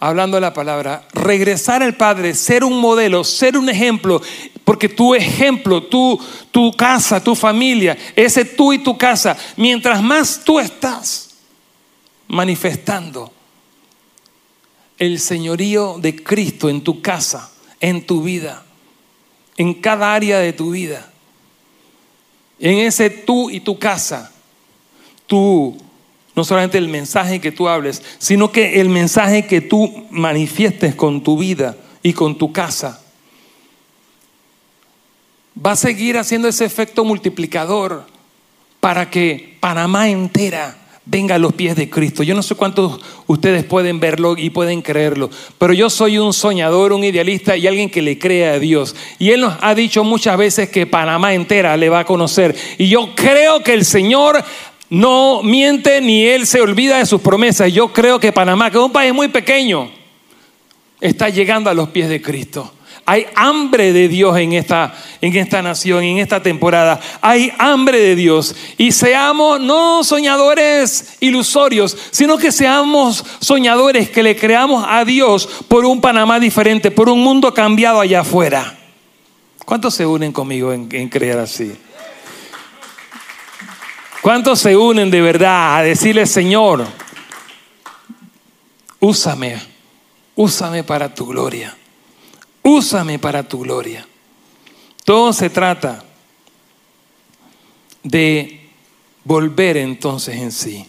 [0.00, 4.22] hablando de la palabra, regresar al Padre, ser un modelo, ser un ejemplo,
[4.64, 6.18] porque tu ejemplo, tu,
[6.50, 11.36] tu casa, tu familia, ese tú y tu casa, mientras más tú estás
[12.28, 13.30] manifestando
[14.98, 18.64] el señorío de Cristo en tu casa, en tu vida,
[19.58, 21.10] en cada área de tu vida,
[22.58, 24.32] en ese tú y tu casa,
[25.26, 25.76] tú
[26.40, 31.22] no solamente el mensaje que tú hables, sino que el mensaje que tú manifiestes con
[31.22, 33.02] tu vida y con tu casa
[35.54, 38.06] va a seguir haciendo ese efecto multiplicador
[38.80, 42.22] para que Panamá entera venga a los pies de Cristo.
[42.22, 46.94] Yo no sé cuántos ustedes pueden verlo y pueden creerlo, pero yo soy un soñador,
[46.94, 48.96] un idealista y alguien que le cree a Dios.
[49.18, 52.56] Y Él nos ha dicho muchas veces que Panamá entera le va a conocer.
[52.78, 54.42] Y yo creo que el Señor
[54.90, 57.72] no miente ni él se olvida de sus promesas.
[57.72, 59.90] Yo creo que Panamá, que es un país muy pequeño,
[61.00, 62.74] está llegando a los pies de Cristo.
[63.06, 67.00] Hay hambre de Dios en esta, en esta nación, en esta temporada.
[67.20, 68.54] Hay hambre de Dios.
[68.78, 75.84] Y seamos no soñadores ilusorios, sino que seamos soñadores que le creamos a Dios por
[75.86, 78.78] un Panamá diferente, por un mundo cambiado allá afuera.
[79.64, 81.72] ¿Cuántos se unen conmigo en, en creer así?
[84.22, 86.86] ¿Cuántos se unen de verdad a decirle, Señor,
[88.98, 89.58] úsame,
[90.34, 91.74] úsame para tu gloria,
[92.62, 94.06] úsame para tu gloria?
[95.04, 96.04] Todo se trata
[98.02, 98.68] de
[99.24, 100.84] volver entonces en sí.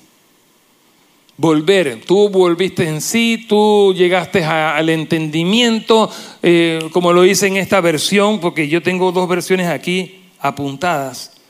[1.37, 6.11] Volver, tú volviste en sí, tú llegaste al entendimiento,
[6.43, 11.40] eh, como lo dice en esta versión, porque yo tengo dos versiones aquí apuntadas.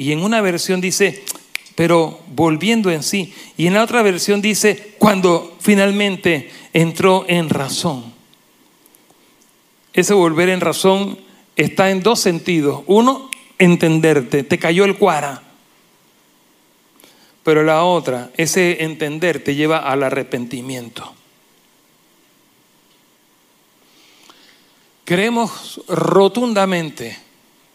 [0.00, 1.22] Y en una versión dice,
[1.74, 3.34] pero volviendo en sí.
[3.58, 8.14] Y en la otra versión dice, cuando finalmente entró en razón.
[9.92, 11.18] Ese volver en razón
[11.54, 12.82] está en dos sentidos.
[12.86, 15.42] Uno, entenderte, te cayó el cuara.
[17.42, 21.12] Pero la otra, ese entender te lleva al arrepentimiento.
[25.04, 27.18] Creemos rotundamente,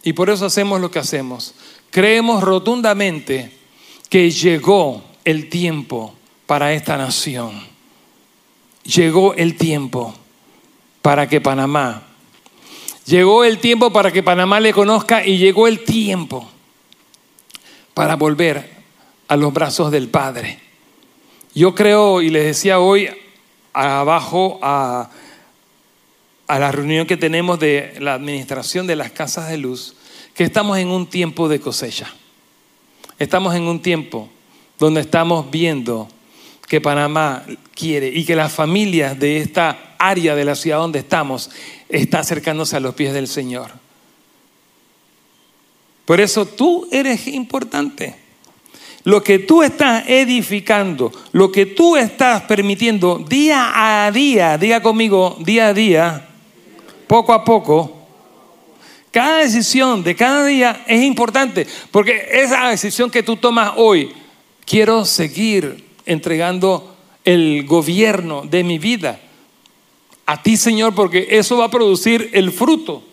[0.02, 1.54] y por eso hacemos lo que hacemos,
[1.96, 3.54] Creemos rotundamente
[4.10, 6.14] que llegó el tiempo
[6.46, 7.66] para esta nación.
[8.84, 10.14] Llegó el tiempo
[11.02, 12.04] para que Panamá,
[13.06, 16.52] llegó el tiempo para que Panamá le conozca y llegó el tiempo
[17.94, 18.72] para volver
[19.30, 20.60] a los brazos del Padre.
[21.54, 23.08] Yo creo, y les decía hoy
[23.72, 25.12] abajo a,
[26.46, 29.96] a la reunión que tenemos de la administración de las casas de luz,
[30.36, 32.14] que estamos en un tiempo de cosecha.
[33.18, 34.30] Estamos en un tiempo
[34.78, 36.10] donde estamos viendo
[36.68, 41.50] que Panamá quiere y que las familias de esta área de la ciudad donde estamos
[41.88, 43.72] está acercándose a los pies del Señor.
[46.04, 48.16] Por eso tú eres importante.
[49.06, 55.38] Lo que tú estás edificando, lo que tú estás permitiendo día a día, diga conmigo,
[55.40, 56.28] día a día,
[57.08, 57.95] poco a poco,
[59.16, 64.12] cada decisión de cada día es importante, porque esa decisión que tú tomas hoy,
[64.66, 69.22] quiero seguir entregando el gobierno de mi vida
[70.26, 73.04] a ti, Señor, porque eso va a producir el fruto.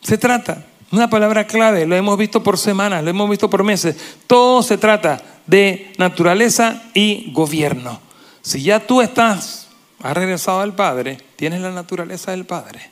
[0.00, 3.94] Se trata, una palabra clave, lo hemos visto por semanas, lo hemos visto por meses,
[4.26, 8.00] todo se trata de naturaleza y gobierno.
[8.40, 9.68] Si ya tú estás,
[10.02, 12.91] has regresado al Padre, tienes la naturaleza del Padre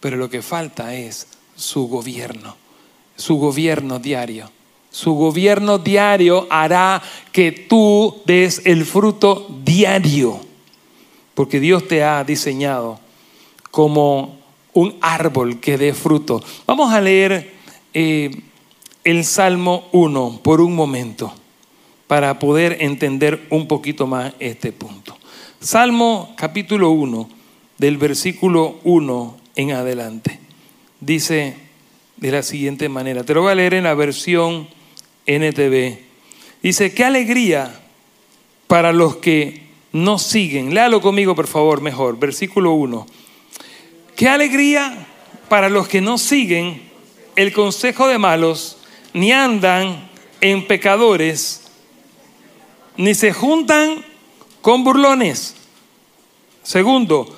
[0.00, 2.56] pero lo que falta es su gobierno,
[3.16, 4.50] su gobierno diario.
[4.90, 10.40] Su gobierno diario hará que tú des el fruto diario,
[11.34, 12.98] porque Dios te ha diseñado
[13.70, 14.38] como
[14.72, 16.42] un árbol que dé fruto.
[16.66, 17.54] Vamos a leer
[17.92, 18.30] eh,
[19.04, 21.32] el Salmo 1 por un momento
[22.06, 25.16] para poder entender un poquito más este punto.
[25.60, 27.28] Salmo capítulo 1,
[27.76, 30.38] del versículo 1 en adelante.
[31.00, 31.56] Dice
[32.16, 34.68] de la siguiente manera, te lo voy a leer en la versión
[35.26, 35.98] NTV.
[36.62, 37.80] Dice, qué alegría
[38.68, 40.72] para los que no siguen.
[40.72, 42.18] Léalo conmigo, por favor, mejor.
[42.20, 43.06] Versículo 1.
[44.14, 45.06] Qué alegría
[45.48, 46.80] para los que no siguen
[47.34, 48.78] el consejo de malos,
[49.12, 50.08] ni andan
[50.40, 51.68] en pecadores,
[52.96, 54.04] ni se juntan
[54.60, 55.56] con burlones.
[56.62, 57.36] Segundo,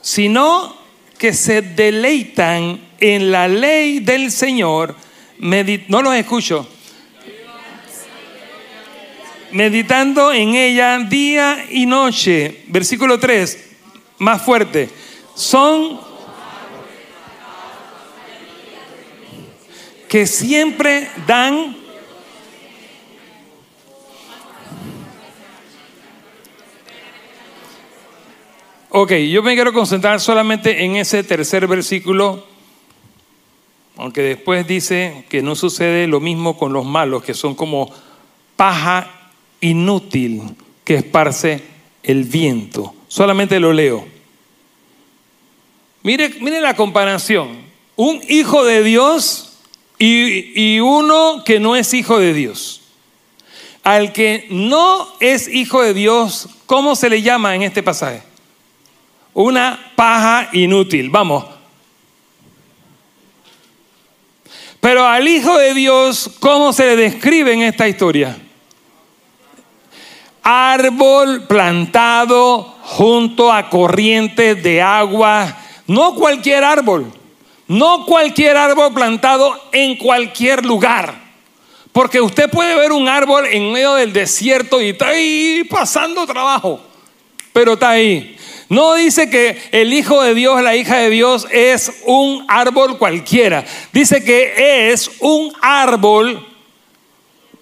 [0.00, 0.79] sino
[1.20, 4.96] que se deleitan en la ley del Señor,
[5.38, 6.66] no los escucho,
[9.52, 12.62] meditando en ella día y noche.
[12.68, 13.68] Versículo 3,
[14.16, 14.88] más fuerte.
[15.34, 16.00] Son
[20.08, 21.76] que siempre dan
[28.92, 32.44] Ok, yo me quiero concentrar solamente en ese tercer versículo,
[33.96, 37.88] aunque después dice que no sucede lo mismo con los malos, que son como
[38.56, 40.42] paja inútil
[40.82, 41.62] que esparce
[42.02, 42.92] el viento.
[43.06, 44.04] Solamente lo leo.
[46.02, 47.58] Mire, mire la comparación.
[47.94, 49.58] Un hijo de Dios
[50.00, 52.80] y, y uno que no es hijo de Dios.
[53.84, 58.29] Al que no es hijo de Dios, ¿cómo se le llama en este pasaje?
[59.34, 61.10] Una paja inútil.
[61.10, 61.44] Vamos.
[64.80, 68.36] Pero al Hijo de Dios, ¿cómo se le describe en esta historia?
[70.42, 75.58] Árbol plantado junto a corrientes de agua.
[75.86, 77.12] No cualquier árbol.
[77.68, 81.14] No cualquier árbol plantado en cualquier lugar.
[81.92, 86.80] Porque usted puede ver un árbol en medio del desierto y está ahí pasando trabajo.
[87.52, 88.36] Pero está ahí.
[88.70, 93.64] No dice que el hijo de Dios, la hija de Dios es un árbol cualquiera.
[93.92, 96.46] Dice que es un árbol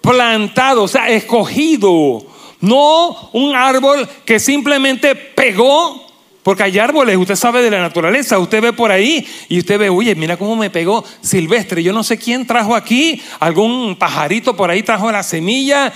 [0.01, 2.23] plantado, o sea, escogido.
[2.61, 6.07] No un árbol que simplemente pegó
[6.43, 9.89] porque hay árboles, usted sabe de la naturaleza, usted ve por ahí y usted ve,
[9.89, 11.81] oye, mira cómo me pegó silvestre.
[11.81, 15.91] Yo no sé quién trajo aquí, algún pajarito por ahí trajo la semilla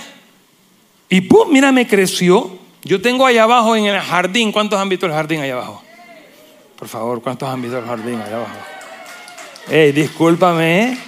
[1.08, 2.63] y pum, mira, me creció.
[2.84, 5.82] Yo tengo allá abajo en el jardín, ¿cuántos han visto el jardín allá abajo?
[6.78, 8.58] Por favor, ¿cuántos han visto el jardín allá abajo?
[9.70, 10.82] Ey, discúlpame.
[10.82, 10.98] ¿eh?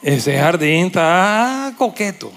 [0.00, 2.30] Ese jardín está coqueto.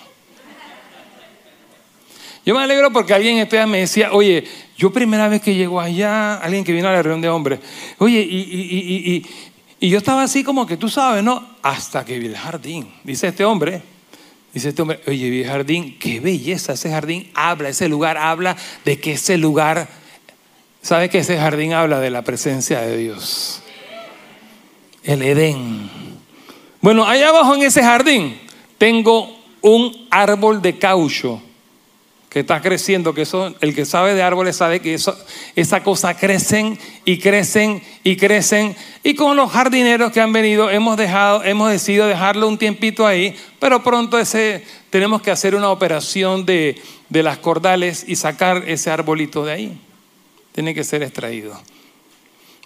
[2.43, 4.43] Yo me alegro porque alguien este me decía, oye,
[4.75, 7.59] yo primera vez que llego allá, alguien que vino a la reunión de hombres,
[7.99, 9.23] oye, y,
[9.79, 11.47] y, yo estaba así como que tú sabes, ¿no?
[11.61, 13.98] Hasta que vi el jardín, dice este hombre.
[14.53, 18.99] Dice este hombre, oye, vi jardín, qué belleza, ese jardín habla, ese lugar habla de
[18.99, 19.87] que ese lugar,
[20.81, 23.61] ¿sabe que ese jardín habla de la presencia de Dios?
[25.03, 25.89] El Edén.
[26.81, 28.39] Bueno, allá abajo en ese jardín
[28.77, 31.41] tengo un árbol de caucho
[32.29, 34.97] que está creciendo, que eso, el que sabe de árboles sabe que
[35.55, 38.75] esa cosa crecen y crecen y crecen.
[39.03, 43.35] Y con los jardineros que han venido hemos dejado, hemos decidido dejarlo un tiempito ahí,
[43.59, 48.91] pero pronto ese, tenemos que hacer una operación de, de las cordales y sacar ese
[48.91, 49.81] arbolito de ahí.
[50.51, 51.59] Tiene que ser extraído.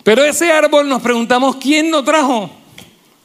[0.04, 2.50] Pero ese árbol nos preguntamos, ¿quién lo trajo?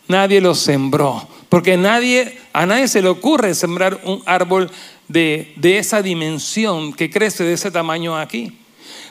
[0.06, 4.70] Nadie lo sembró, porque nadie, a nadie se le ocurre sembrar un árbol
[5.08, 8.52] de, esa dimensión que crece de ese tamaño aquí.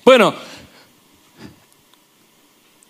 [0.06, 0.34] Bueno,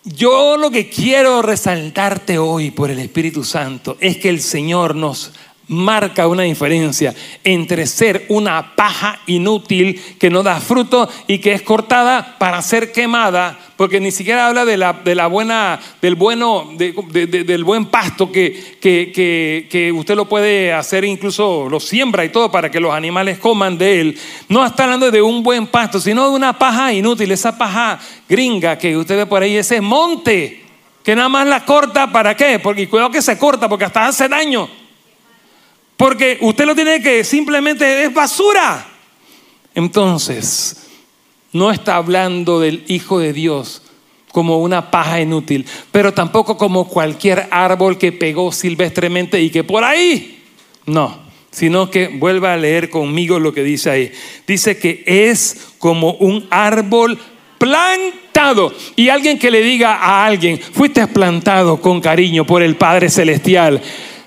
[0.04, 5.34] yo lo que quiero resaltarte hoy por el Espíritu Santo es que el Señor nos
[5.68, 7.14] marca una diferencia
[7.44, 12.92] entre ser una paja inútil que no da fruto y que es cortada para ser
[12.92, 18.32] quemada, porque ni siquiera habla de la, de la buena, del bueno, del buen pasto
[18.32, 22.94] que, que, que, usted lo puede hacer, incluso lo siembra y todo para que los
[22.94, 24.20] animales coman de él.
[24.50, 28.78] No está hablando de un buen pasto, sino de una paja inútil, esa paja gringa
[28.78, 30.64] que usted ve por ahí, ese monte
[31.04, 32.60] que nada más la corta, ¿para qué?
[32.60, 34.87] Porque cuidado que se corta, porque hasta hace daño.
[35.98, 38.88] Porque usted lo tiene que simplemente es basura.
[39.74, 40.88] Entonces,
[41.52, 43.82] no está hablando del Hijo de Dios
[44.32, 49.84] como una paja inútil, pero tampoco como cualquier árbol que pegó silvestremente y que por
[49.84, 50.44] ahí,
[50.86, 51.18] no,
[51.50, 54.12] sino que vuelva a leer conmigo lo que dice ahí.
[54.46, 57.18] Dice que es como un árbol
[57.58, 58.74] plantado.
[58.96, 63.82] Y alguien que le diga a alguien, fuiste plantado con cariño por el Padre Celestial.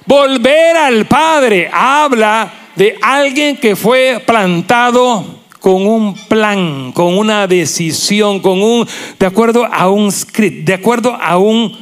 [0.06, 8.40] Volver al Padre habla de alguien que fue plantado con un plan, con una decisión,
[8.40, 8.88] con un
[9.18, 11.76] de acuerdo a un script, de acuerdo a un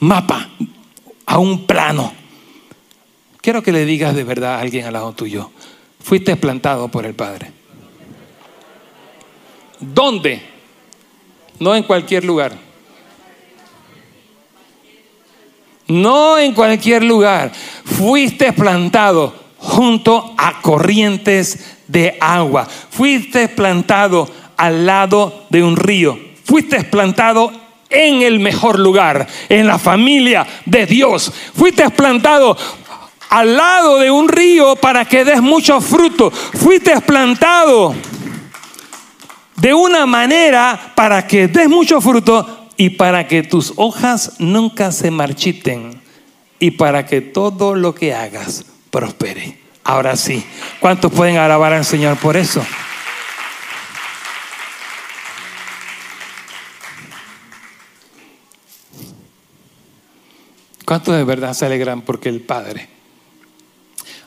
[0.00, 0.50] mapa,
[1.26, 2.12] a un plano.
[3.40, 5.50] Quiero que le digas de verdad a alguien al lado tuyo,
[6.00, 7.50] fuiste plantado por el Padre.
[9.80, 10.42] ¿Dónde?
[11.58, 12.71] No en cualquier lugar.
[15.92, 17.52] No en cualquier lugar.
[17.84, 22.66] Fuiste plantado junto a corrientes de agua.
[22.90, 26.18] Fuiste plantado al lado de un río.
[26.44, 27.52] Fuiste plantado
[27.88, 31.32] en el mejor lugar, en la familia de Dios.
[31.54, 32.56] Fuiste plantado
[33.28, 36.30] al lado de un río para que des mucho fruto.
[36.30, 37.94] Fuiste plantado
[39.56, 45.10] de una manera para que des mucho fruto y para que tus hojas nunca se
[45.10, 46.00] marchiten
[46.58, 49.58] y para que todo lo que hagas prospere.
[49.84, 50.44] Ahora sí,
[50.80, 52.64] ¿cuántos pueden alabar al Señor por eso?
[60.84, 62.88] ¿Cuántos de verdad se alegran porque el Padre,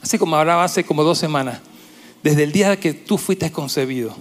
[0.02, 1.60] así como hablaba hace como dos semanas,
[2.24, 4.16] desde el día que tú fuiste concebido,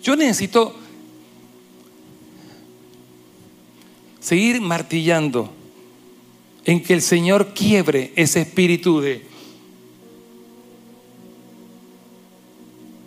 [0.00, 0.78] yo necesito
[4.28, 5.48] seguir martillando
[6.66, 9.24] en que el Señor quiebre ese espíritu de,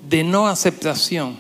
[0.09, 1.38] de no aceptación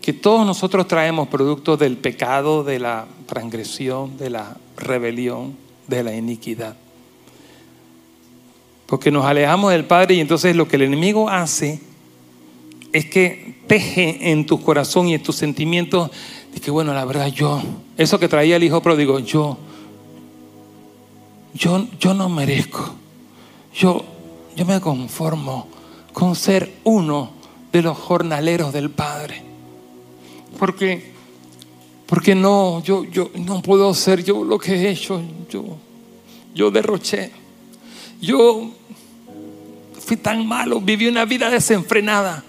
[0.00, 5.54] que todos nosotros traemos producto del pecado, de la transgresión, de la rebelión,
[5.86, 6.76] de la iniquidad.
[8.86, 11.80] Porque nos alejamos del Padre y entonces lo que el enemigo hace
[12.94, 16.10] es que teje en tu corazón y en tus sentimientos
[16.52, 17.62] de que bueno, la verdad yo,
[18.00, 19.58] eso que traía el hijo pródigo, yo,
[21.52, 22.94] yo, yo no merezco.
[23.74, 24.02] Yo,
[24.56, 25.68] yo me conformo
[26.14, 27.30] con ser uno
[27.70, 29.42] de los jornaleros del Padre.
[30.58, 31.12] Porque,
[32.06, 35.20] porque no, yo, yo no puedo ser yo lo que he hecho.
[35.50, 35.76] Yo,
[36.54, 37.30] yo derroché.
[38.18, 38.70] Yo
[40.00, 42.44] fui tan malo, viví una vida desenfrenada.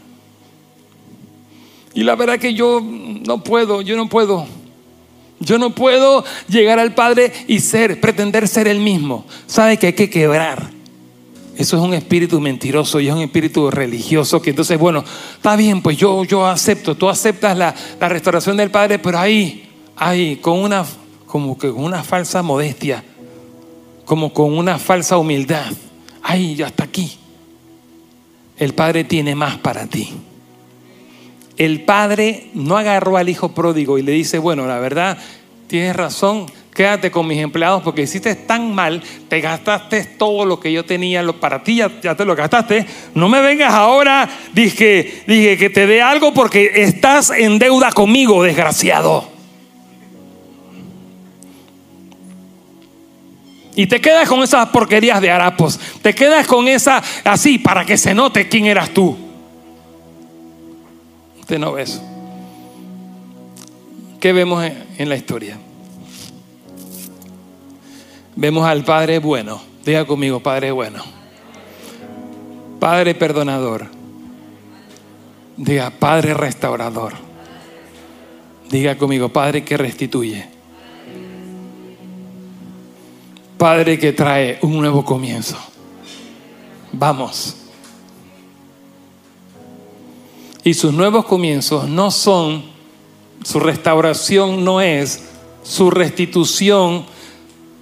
[1.94, 4.61] Y la verdad que yo no puedo, yo no puedo.
[5.42, 9.26] Yo no puedo llegar al Padre y ser, pretender ser el mismo.
[9.48, 10.70] ¿Sabe que hay que quebrar?
[11.58, 15.04] Eso es un espíritu mentiroso y es un espíritu religioso que entonces, bueno,
[15.36, 19.68] está bien, pues yo, yo acepto, tú aceptas la, la restauración del Padre, pero ahí,
[19.96, 20.86] ahí, con una,
[21.26, 23.04] como que con una falsa modestia,
[24.06, 25.74] como con una falsa humildad,
[26.22, 27.18] ahí, hasta aquí.
[28.58, 30.14] El Padre tiene más para ti
[31.66, 35.20] el padre no agarró al hijo pródigo y le dice, bueno, la verdad,
[35.68, 40.72] tienes razón, quédate con mis empleados porque hiciste tan mal, te gastaste todo lo que
[40.72, 45.70] yo tenía para ti, ya, te lo gastaste, no me vengas ahora, dije, dije que
[45.70, 49.30] te dé algo porque estás en deuda conmigo, desgraciado.
[53.76, 58.00] Y te quedas con esas porquerías de harapos, te quedas con esa así para que
[58.00, 59.31] se note quién eras tú
[61.60, 61.86] no ve.
[64.20, 64.64] ¿Qué vemos
[64.98, 65.58] en la historia?
[68.36, 69.62] Vemos al Padre bueno.
[69.86, 71.04] Diga conmigo, Padre bueno.
[72.80, 73.88] Padre perdonador.
[75.58, 77.14] Diga, Padre restaurador.
[78.70, 80.46] Diga conmigo, Padre que restituye.
[83.58, 85.58] Padre que trae un nuevo comienzo.
[86.94, 87.61] Vamos.
[90.64, 92.64] Y sus nuevos comienzos no son,
[93.44, 95.24] su restauración no es,
[95.64, 97.06] su restitución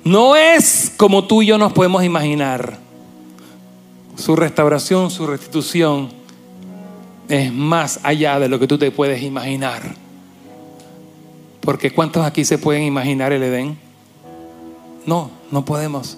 [0.03, 2.77] no es como tú y yo nos podemos imaginar.
[4.15, 6.09] Su restauración, su restitución
[7.27, 9.95] es más allá de lo que tú te puedes imaginar.
[11.61, 13.77] Porque ¿cuántos aquí se pueden imaginar el Edén?
[15.05, 16.17] No, no podemos.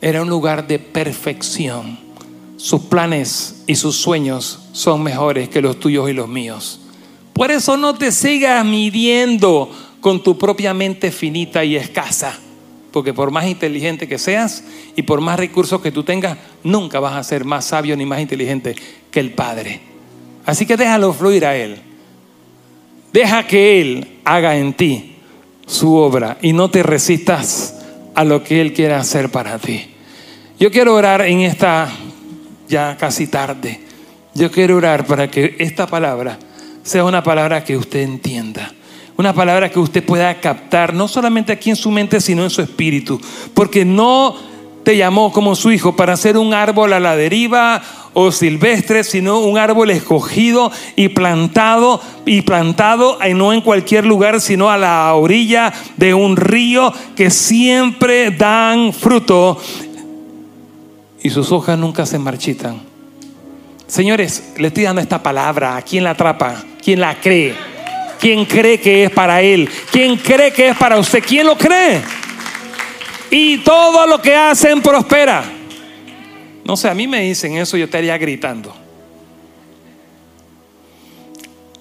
[0.00, 2.09] Era un lugar de perfección
[2.60, 6.78] sus planes y sus sueños son mejores que los tuyos y los míos.
[7.32, 9.70] Por eso no te sigas midiendo
[10.02, 12.38] con tu propia mente finita y escasa.
[12.92, 14.62] Porque por más inteligente que seas
[14.94, 18.20] y por más recursos que tú tengas, nunca vas a ser más sabio ni más
[18.20, 18.76] inteligente
[19.10, 19.80] que el Padre.
[20.44, 21.80] Así que déjalo fluir a Él.
[23.10, 25.16] Deja que Él haga en ti
[25.66, 27.76] su obra y no te resistas
[28.14, 29.86] a lo que Él quiera hacer para ti.
[30.58, 31.90] Yo quiero orar en esta
[32.70, 33.80] ya casi tarde.
[34.34, 36.38] Yo quiero orar para que esta palabra
[36.82, 38.72] sea una palabra que usted entienda.
[39.16, 42.62] Una palabra que usted pueda captar, no solamente aquí en su mente, sino en su
[42.62, 43.20] espíritu.
[43.52, 44.36] Porque no
[44.84, 47.82] te llamó como su hijo para ser un árbol a la deriva
[48.14, 54.70] o silvestre, sino un árbol escogido y plantado y plantado no en cualquier lugar, sino
[54.70, 59.58] a la orilla de un río que siempre dan fruto
[61.22, 62.80] y sus hojas nunca se marchitan.
[63.86, 65.76] Señores, le estoy dando esta palabra.
[65.76, 66.62] ¿A quién la atrapa?
[66.82, 67.54] ¿Quién la cree?
[68.20, 69.68] ¿Quién cree que es para él?
[69.90, 71.22] ¿Quién cree que es para usted?
[71.26, 72.00] ¿Quién lo cree?
[73.30, 75.42] Y todo lo que hacen prospera.
[76.64, 78.74] No sé, a mí me dicen eso, yo estaría gritando.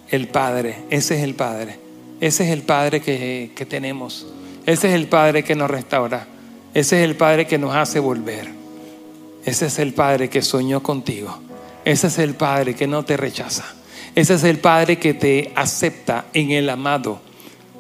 [0.10, 1.78] El Padre, ese es el Padre.
[2.20, 4.26] Ese es el Padre que, que tenemos.
[4.66, 6.26] Ese es el Padre que nos restaura.
[6.74, 8.59] Ese es el Padre que nos hace volver.
[9.50, 11.40] Ese es el Padre que soñó contigo.
[11.84, 13.66] Ese es el Padre que no te rechaza.
[14.14, 17.20] Ese es el Padre que te acepta en el amado.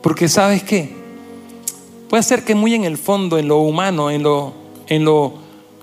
[0.01, 0.95] Porque sabes qué?
[2.09, 4.51] Puede ser que muy en el fondo, en lo humano, en lo,
[4.87, 5.35] en lo,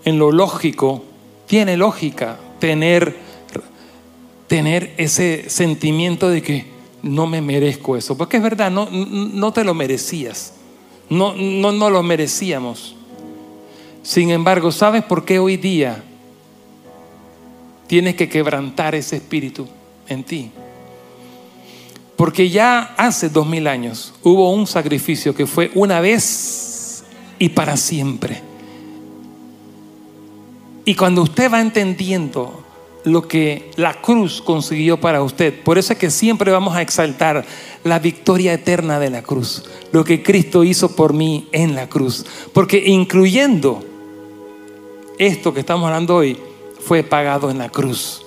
[0.04, 1.04] en lo lógico,
[1.46, 3.16] tiene lógica tener,
[4.48, 6.66] tener ese sentimiento de que
[7.04, 8.18] no me merezco eso.
[8.18, 10.52] Porque es verdad, no, no te lo merecías.
[11.08, 12.96] No, no, no lo merecíamos.
[14.06, 16.00] Sin embargo, ¿sabes por qué hoy día
[17.88, 19.66] tienes que quebrantar ese espíritu
[20.06, 20.52] en ti?
[22.14, 27.02] Porque ya hace dos mil años hubo un sacrificio que fue una vez
[27.40, 28.42] y para siempre.
[30.84, 32.62] Y cuando usted va entendiendo
[33.02, 37.44] lo que la cruz consiguió para usted, por eso es que siempre vamos a exaltar
[37.82, 42.24] la victoria eterna de la cruz, lo que Cristo hizo por mí en la cruz,
[42.52, 43.95] porque incluyendo
[45.18, 46.38] esto que estamos hablando hoy
[46.80, 48.22] fue pagado en la cruz.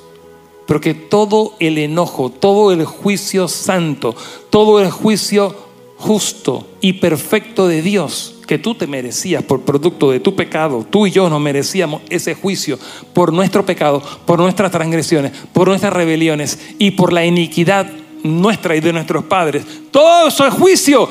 [0.68, 4.16] Porque todo el enojo, todo el juicio santo,
[4.50, 5.56] todo el juicio
[5.98, 10.86] justo y perfecto de Dios que tú te merecías por producto de tu pecado.
[10.90, 12.80] Tú y yo nos merecíamos ese juicio
[13.14, 17.92] por nuestro pecado, por nuestras transgresiones, por nuestras rebeliones y por la iniquidad
[18.24, 19.64] nuestra y de nuestros padres.
[19.92, 21.08] Todo ese juicio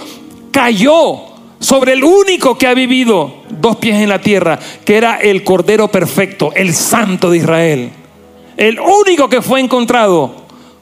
[0.50, 1.27] cayó
[1.60, 5.88] sobre el único que ha vivido dos pies en la tierra, que era el Cordero
[5.88, 7.90] Perfecto, el Santo de Israel.
[8.56, 10.34] El único que fue encontrado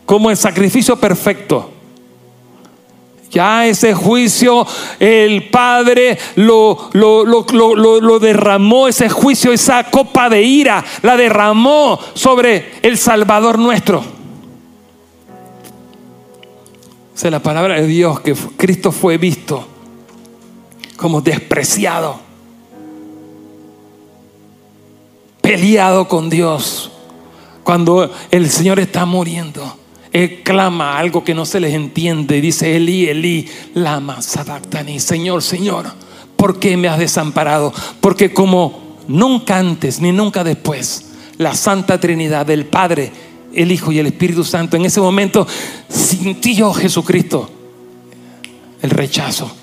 [0.05, 1.73] como el sacrificio perfecto.
[3.31, 4.67] Ya ese juicio
[4.99, 12.97] el Padre lo, lo, derramó, ese juicio, esa copa de ira, la derramó sobre el
[12.97, 13.99] Salvador nuestro.
[17.15, 19.76] O sea, la palabra de Dios que Cristo fue visto
[20.97, 22.19] como despreciado,
[25.41, 26.91] peleado con Dios,
[27.63, 29.77] cuando el Señor está muriendo.
[30.13, 32.41] Él clama algo que no se les entiende.
[32.41, 34.99] Dice, Eli, Eli, lama sabactani.
[35.01, 35.87] Señor, Señor,
[36.37, 37.73] ¿por qué me has desamparado?
[38.01, 41.07] Porque como nunca antes ni nunca después,
[41.39, 43.13] la Santa Trinidad del Padre,
[43.53, 45.47] el Hijo y el Espíritu Santo, en ese momento
[45.89, 47.51] sintió Jesucristo
[48.83, 49.56] el rechazo.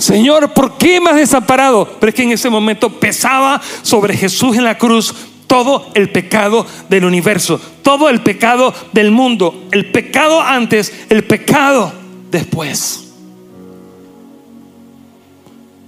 [0.00, 1.96] Señor, ¿por qué me has desamparado?
[2.00, 5.14] Pero es que en ese momento pesaba sobre Jesús en la cruz
[5.46, 11.92] todo el pecado del universo, todo el pecado del mundo, el pecado antes, el pecado
[12.30, 13.08] después.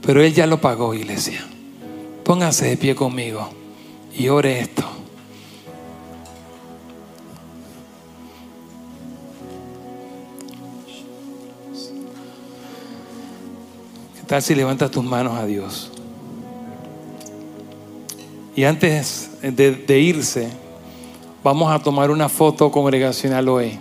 [0.04, 1.46] Pero Él ya lo pagó, iglesia.
[2.24, 3.48] Póngase de pie conmigo
[4.14, 5.01] y ore esto.
[14.32, 15.90] ¿Qué tal si levantas tus manos a Dios?
[18.56, 20.48] Y antes de, irse,
[21.44, 23.78] vamos a tomar una foto congregacional hoy.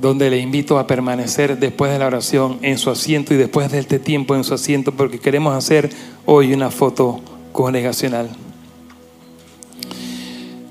[0.00, 3.78] donde le invito a permanecer después de la oración en su asiento y después de
[3.78, 5.90] este tiempo en su asiento, porque queremos hacer
[6.26, 7.20] hoy una foto
[7.52, 8.30] congregacional.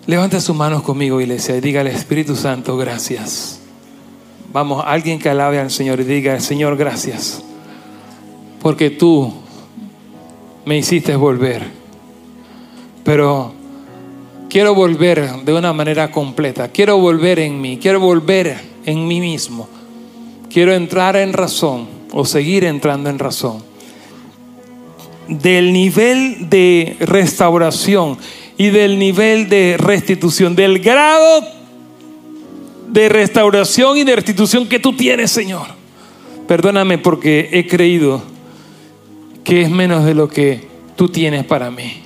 [0.05, 3.62] Levante sus manos conmigo, iglesia, y diga al Espíritu Santo, gracias.
[4.53, 7.43] Vamos, alguien que alabe al Señor y diga, Señor, gracias
[8.63, 9.31] porque tú
[10.65, 11.61] me hiciste volver.
[13.03, 13.53] Pero
[14.49, 16.69] quiero volver de una manera completa.
[16.69, 17.77] Quiero volver en mí.
[17.77, 19.67] Quiero volver en mí mismo.
[20.49, 23.61] Quiero entrar en razón o seguir entrando en razón.
[25.27, 28.17] Del nivel de restauración
[28.57, 31.43] y del nivel de restitución, del grado
[32.93, 35.65] de restauración y de restitución que tú tienes, Señor.
[36.47, 38.21] Perdóname porque he creído
[39.43, 42.01] que es menos de lo que tú tienes para mí.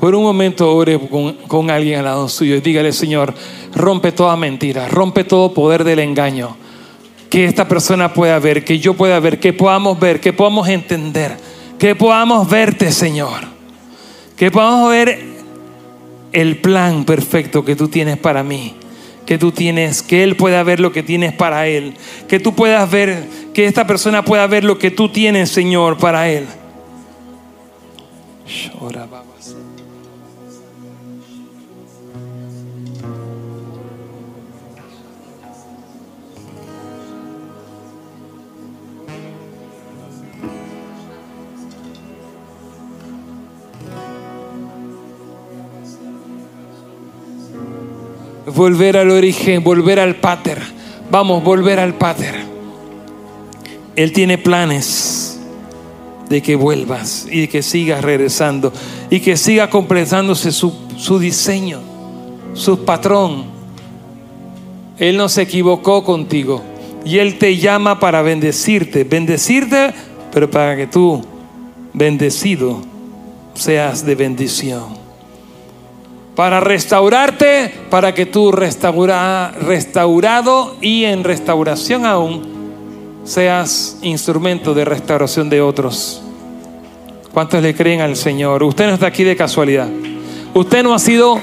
[0.00, 0.98] Por un momento ore
[1.48, 3.34] con, alguien al lado suyo y dígale, Señor,
[3.74, 6.56] rompe toda mentira, rompe todo poder del engaño.
[7.28, 11.36] Que esta persona pueda ver, que yo pueda ver, que podamos ver, que podamos entender,
[11.78, 13.42] que podamos verte, Señor.
[14.36, 15.18] Que podamos ver
[16.32, 18.74] el plan perfecto que tú tienes para mí
[19.26, 21.94] que tú tienes, que Él pueda ver lo que tienes para Él,
[22.28, 26.28] que tú puedas ver, que esta persona pueda ver lo que tú tienes, Señor, para
[26.28, 26.46] Él.
[48.46, 50.60] Volver al origen, volver al pater.
[51.10, 52.34] Vamos, volver al pater.
[53.96, 55.40] Él tiene planes
[56.28, 58.72] de que vuelvas y de que sigas regresando
[59.10, 61.80] y que siga completándose su, su diseño,
[62.54, 63.44] su patrón.
[64.98, 66.62] Él no se equivocó contigo
[67.04, 69.92] y Él te llama para bendecirte, bendecirte,
[70.32, 71.22] pero para que tú,
[71.92, 72.80] bendecido,
[73.54, 75.03] seas de bendición
[76.34, 85.48] para restaurarte, para que tú restaura, restaurado y en restauración aún seas instrumento de restauración
[85.48, 86.22] de otros.
[87.32, 88.62] ¿Cuántos le creen al Señor?
[88.62, 89.88] Usted no está aquí de casualidad.
[90.52, 91.40] Usted no ha sido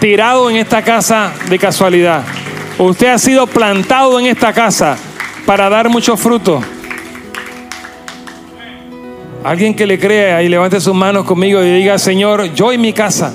[0.00, 2.24] tirado en esta casa de casualidad.
[2.78, 4.96] Usted ha sido plantado en esta casa
[5.46, 6.60] para dar mucho fruto.
[9.44, 12.92] Alguien que le crea y levante sus manos conmigo y diga, Señor, yo y mi
[12.92, 13.32] casa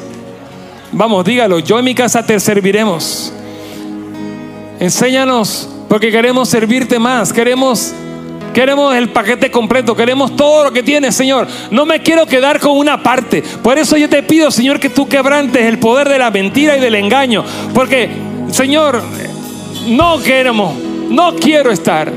[0.98, 3.34] Vamos, dígalo, yo en mi casa te serviremos.
[4.80, 7.94] Enséñanos, porque queremos servirte más, queremos
[8.54, 11.46] Queremos el paquete completo, queremos todo lo que tienes, Señor.
[11.72, 13.44] No me quiero quedar con una parte.
[13.62, 16.80] Por eso yo te pido, Señor, que tú quebrantes el poder de la mentira y
[16.80, 17.44] del engaño.
[17.74, 18.10] Porque,
[18.52, 19.04] Señor,
[19.88, 20.74] no queremos,
[21.10, 22.10] no quiero estar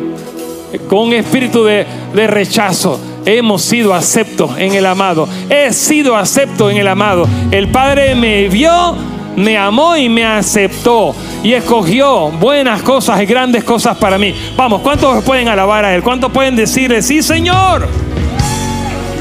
[0.89, 3.01] con un espíritu de, de rechazo.
[3.29, 5.29] Hemos sido aceptos en el amado.
[5.51, 7.29] He sido acepto en el amado.
[7.51, 8.97] El Padre me vio,
[9.37, 11.15] me amó y me aceptó.
[11.43, 14.35] Y escogió buenas cosas y grandes cosas para mí.
[14.57, 16.03] Vamos, ¿cuántos pueden alabar a Él?
[16.03, 17.87] ¿Cuántos pueden decirle, sí Señor?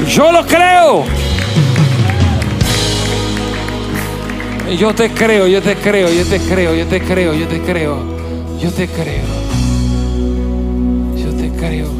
[0.08, 1.04] Yo lo creo.
[4.78, 8.18] Yo te creo, yo te creo, yo te creo, yo te creo, yo te creo.
[8.58, 9.24] Yo te creo.
[11.14, 11.92] Yo te creo,